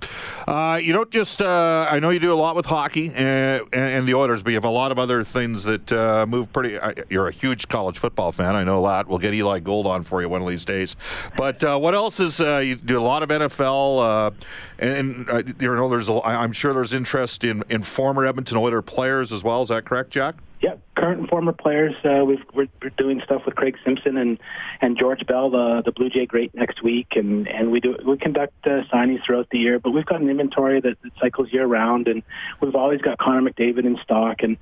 Uh, 0.47 0.79
you 0.83 0.93
don't 0.93 1.11
just, 1.11 1.41
uh, 1.41 1.87
I 1.89 2.01
know 2.01 2.11
you 2.11 2.19
do 2.19 2.35
a 2.35 2.37
lot 2.37 2.55
with 2.55 2.67
hockey 2.67 3.11
and, 3.15 3.67
and, 3.73 4.07
the 4.07 4.13
Oilers, 4.13 4.43
but 4.43 4.51
you 4.51 4.57
have 4.57 4.65
a 4.65 4.69
lot 4.69 4.93
of 4.93 4.99
other 4.99 5.25
things 5.25 5.63
that 5.63 5.91
uh, 5.91 6.27
move 6.27 6.53
pretty. 6.53 6.79
Uh, 6.79 6.93
you're 7.09 7.29
a 7.29 7.33
huge 7.33 7.67
college 7.69 7.99
football 7.99 8.31
fan. 8.31 8.55
I 8.55 8.63
know 8.63 8.87
that. 8.87 9.09
We'll 9.09 9.19
get 9.19 9.33
Eli 9.33 9.61
Gold 9.61 9.87
on 9.87 10.03
for 10.03 10.21
you 10.21 10.29
one 10.29 10.43
of 10.43 10.49
these 10.49 10.67
days. 10.67 10.97
But 11.35 11.65
uh, 11.65 11.79
what 11.79 11.95
else 11.95 12.21
is, 12.21 12.43
uh, 12.43 12.59
you 12.59 12.77
do 12.77 13.01
a 13.01 13.01
lot 13.01 13.23
of 13.23 13.31
NFL, 13.31 14.35
and, 14.79 15.27
and 15.31 15.55
you 15.59 15.75
know, 15.75 15.89
there's, 15.89 16.11
a, 16.11 16.21
I'm 16.23 16.53
sure 16.53 16.75
there's 16.75 16.93
interest 16.93 17.43
in, 17.43 17.65
in 17.71 17.83
former 17.83 18.27
Edmonton 18.27 18.59
Oilers 18.59 18.85
players 18.85 19.33
as 19.33 19.43
well. 19.43 19.63
Is 19.63 19.69
that 19.69 19.87
correct, 19.87 20.11
Jack? 20.11 20.35
Yeah, 20.61 20.75
current 21.03 21.19
and 21.19 21.29
former 21.29 21.53
players. 21.53 21.95
Uh, 22.05 22.25
we've, 22.25 22.45
we're, 22.55 22.69
we're 22.81 22.91
doing 22.91 23.21
stuff 23.25 23.43
with 23.45 23.57
Craig 23.57 23.77
Simpson 23.85 24.17
and, 24.17 24.39
and 24.81 24.97
George 24.97 25.27
Bell, 25.27 25.51
the, 25.51 25.83
the 25.85 25.91
Blue 25.91 26.09
Jay 26.09 26.27
great, 26.27 26.55
next 26.55 26.81
week, 26.85 27.09
and, 27.17 27.49
and 27.49 27.73
we 27.73 27.81
do 27.81 27.97
we 28.07 28.17
conduct 28.17 28.55
uh, 28.65 28.83
signings 28.93 29.19
throughout 29.27 29.49
the 29.51 29.59
year. 29.59 29.81
But 29.81 29.91
we've 29.91 30.07
got 30.07 30.21
an 30.21 30.31
inventory 30.31 30.81
that, 30.81 31.03
that 31.03 31.13
cycles 31.21 31.53
year 31.53 31.67
round, 31.67 32.07
and 32.07 32.23
we've 32.61 32.77
always 32.77 33.01
got 33.01 33.19
Connor 33.19 33.51
McDavid 33.51 33.85
in 33.85 33.99
stock. 34.05 34.45
And 34.45 34.57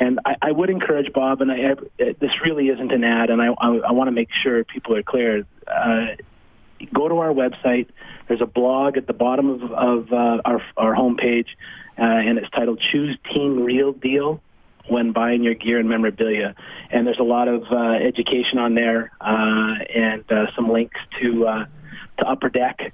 and 0.00 0.18
I, 0.24 0.34
I 0.42 0.50
would 0.50 0.68
encourage 0.68 1.12
Bob, 1.12 1.40
and 1.40 1.52
I, 1.52 1.76
I, 2.00 2.16
this 2.18 2.32
really 2.44 2.70
isn't 2.70 2.90
an 2.90 3.04
ad, 3.04 3.30
and 3.30 3.40
I 3.40 3.46
I, 3.46 3.76
I 3.76 3.92
want 3.92 4.08
to 4.08 4.12
make 4.12 4.30
sure 4.42 4.64
people 4.64 4.96
are 4.96 5.04
clear. 5.04 5.46
Uh, 5.68 6.06
go 6.92 7.08
to 7.08 7.18
our 7.18 7.32
website. 7.32 7.86
There's 8.26 8.42
a 8.42 8.46
blog 8.46 8.96
at 8.96 9.06
the 9.06 9.12
bottom 9.12 9.48
of, 9.48 9.62
of 9.70 10.12
uh, 10.12 10.42
our 10.44 10.60
our 10.76 10.92
homepage, 10.96 11.50
uh, 11.96 12.02
and 12.02 12.36
it's 12.36 12.50
titled 12.50 12.82
"Choose 12.90 13.16
Team 13.32 13.62
Real 13.62 13.92
Deal." 13.92 14.40
When 14.88 15.12
buying 15.12 15.42
your 15.42 15.54
gear 15.54 15.78
and 15.78 15.88
memorabilia. 15.88 16.54
And 16.90 17.06
there's 17.06 17.18
a 17.18 17.24
lot 17.24 17.48
of 17.48 17.62
uh, 17.70 17.92
education 17.94 18.58
on 18.58 18.74
there 18.74 19.12
uh, 19.20 19.74
and 19.94 20.30
uh, 20.30 20.46
some 20.54 20.70
links 20.70 20.98
to 21.20 21.46
uh, 21.46 21.64
to 22.18 22.26
Upper 22.26 22.48
Deck. 22.48 22.92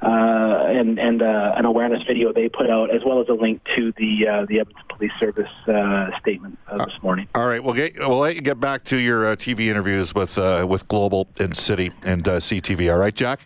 Uh, 0.00 0.62
and 0.68 0.96
and 0.96 1.22
uh, 1.22 1.54
an 1.56 1.64
awareness 1.64 2.00
video 2.06 2.32
they 2.32 2.48
put 2.48 2.70
out, 2.70 2.94
as 2.94 3.02
well 3.04 3.20
as 3.20 3.28
a 3.28 3.32
link 3.32 3.60
to 3.74 3.92
the 3.96 4.28
uh, 4.28 4.46
the 4.46 4.60
Edmonton 4.60 4.84
Police 4.88 5.10
Service 5.18 5.50
uh, 5.66 6.10
statement 6.20 6.56
uh, 6.68 6.84
this 6.84 6.94
morning. 7.02 7.26
All 7.34 7.46
right, 7.46 7.62
we'll 7.62 7.74
get 7.74 7.98
we'll 7.98 8.18
let 8.18 8.36
you 8.36 8.40
get 8.40 8.60
back 8.60 8.84
to 8.84 8.96
your 8.96 9.26
uh, 9.26 9.34
TV 9.34 9.66
interviews 9.66 10.14
with 10.14 10.38
uh, 10.38 10.64
with 10.68 10.86
Global 10.86 11.26
and 11.40 11.56
City 11.56 11.90
and 12.04 12.28
uh, 12.28 12.36
CTV. 12.36 12.92
All 12.92 12.98
right, 12.98 13.14
Jack. 13.14 13.40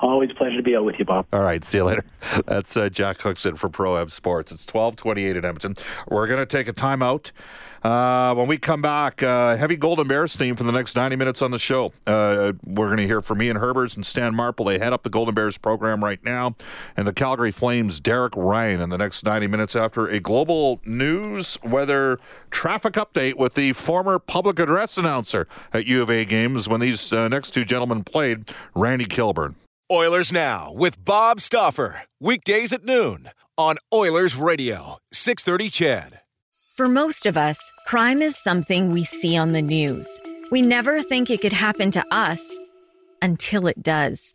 Always 0.00 0.32
pleasure 0.32 0.56
to 0.56 0.62
be 0.62 0.76
out 0.76 0.84
with 0.84 0.98
you, 0.98 1.04
Bob. 1.04 1.26
All 1.32 1.40
right, 1.40 1.64
see 1.64 1.78
you 1.78 1.84
later. 1.84 2.04
That's 2.46 2.76
uh, 2.76 2.88
Jack 2.88 3.18
Cookson 3.18 3.56
for 3.56 3.68
Pro 3.68 3.98
Am 3.98 4.08
Sports. 4.08 4.52
It's 4.52 4.66
1228 4.66 5.36
in 5.36 5.44
Edmonton. 5.44 5.74
We're 6.08 6.26
going 6.26 6.38
to 6.38 6.46
take 6.46 6.68
a 6.68 6.72
timeout. 6.72 7.32
Uh, 7.82 8.34
when 8.34 8.48
we 8.48 8.58
come 8.58 8.82
back, 8.82 9.22
uh, 9.22 9.56
heavy 9.56 9.76
Golden 9.76 10.08
Bears 10.08 10.36
theme 10.36 10.56
for 10.56 10.64
the 10.64 10.72
next 10.72 10.96
90 10.96 11.16
minutes 11.16 11.42
on 11.42 11.50
the 11.50 11.58
show. 11.58 11.92
Uh, 12.06 12.52
we're 12.64 12.86
going 12.86 12.98
to 12.98 13.06
hear 13.06 13.22
from 13.22 13.40
Ian 13.40 13.56
Herbers 13.56 13.94
and 13.94 14.04
Stan 14.04 14.34
Marple. 14.34 14.66
They 14.66 14.78
head 14.78 14.92
up 14.92 15.04
the 15.04 15.10
Golden 15.10 15.34
Bears 15.34 15.58
program 15.58 16.02
right 16.02 16.22
now. 16.24 16.56
And 16.96 17.06
the 17.06 17.12
Calgary 17.12 17.52
Flames, 17.52 18.00
Derek 18.00 18.34
Ryan, 18.36 18.80
in 18.80 18.90
the 18.90 18.98
next 18.98 19.24
90 19.24 19.46
minutes 19.46 19.76
after 19.76 20.08
a 20.08 20.18
global 20.18 20.80
news 20.84 21.56
weather 21.62 22.18
traffic 22.50 22.94
update 22.94 23.34
with 23.34 23.54
the 23.54 23.72
former 23.72 24.18
public 24.18 24.58
address 24.58 24.98
announcer 24.98 25.46
at 25.72 25.86
U 25.86 26.02
of 26.02 26.10
A 26.10 26.24
games 26.24 26.68
when 26.68 26.80
these 26.80 27.12
uh, 27.12 27.28
next 27.28 27.52
two 27.52 27.64
gentlemen 27.64 28.02
played, 28.02 28.50
Randy 28.74 29.04
Kilburn. 29.04 29.54
Oilers 29.90 30.30
Now 30.30 30.70
with 30.74 31.02
Bob 31.02 31.40
Stauffer. 31.40 32.02
Weekdays 32.20 32.74
at 32.74 32.84
noon 32.84 33.30
on 33.56 33.76
Oilers 33.90 34.36
Radio, 34.36 34.98
630 35.14 35.70
CHED. 35.70 36.20
For 36.76 36.88
most 36.88 37.24
of 37.24 37.38
us, 37.38 37.72
crime 37.86 38.20
is 38.20 38.36
something 38.36 38.92
we 38.92 39.02
see 39.02 39.34
on 39.34 39.52
the 39.52 39.62
news. 39.62 40.20
We 40.50 40.60
never 40.60 41.02
think 41.02 41.30
it 41.30 41.40
could 41.40 41.54
happen 41.54 41.90
to 41.92 42.04
us 42.14 42.54
until 43.22 43.66
it 43.66 43.82
does. 43.82 44.34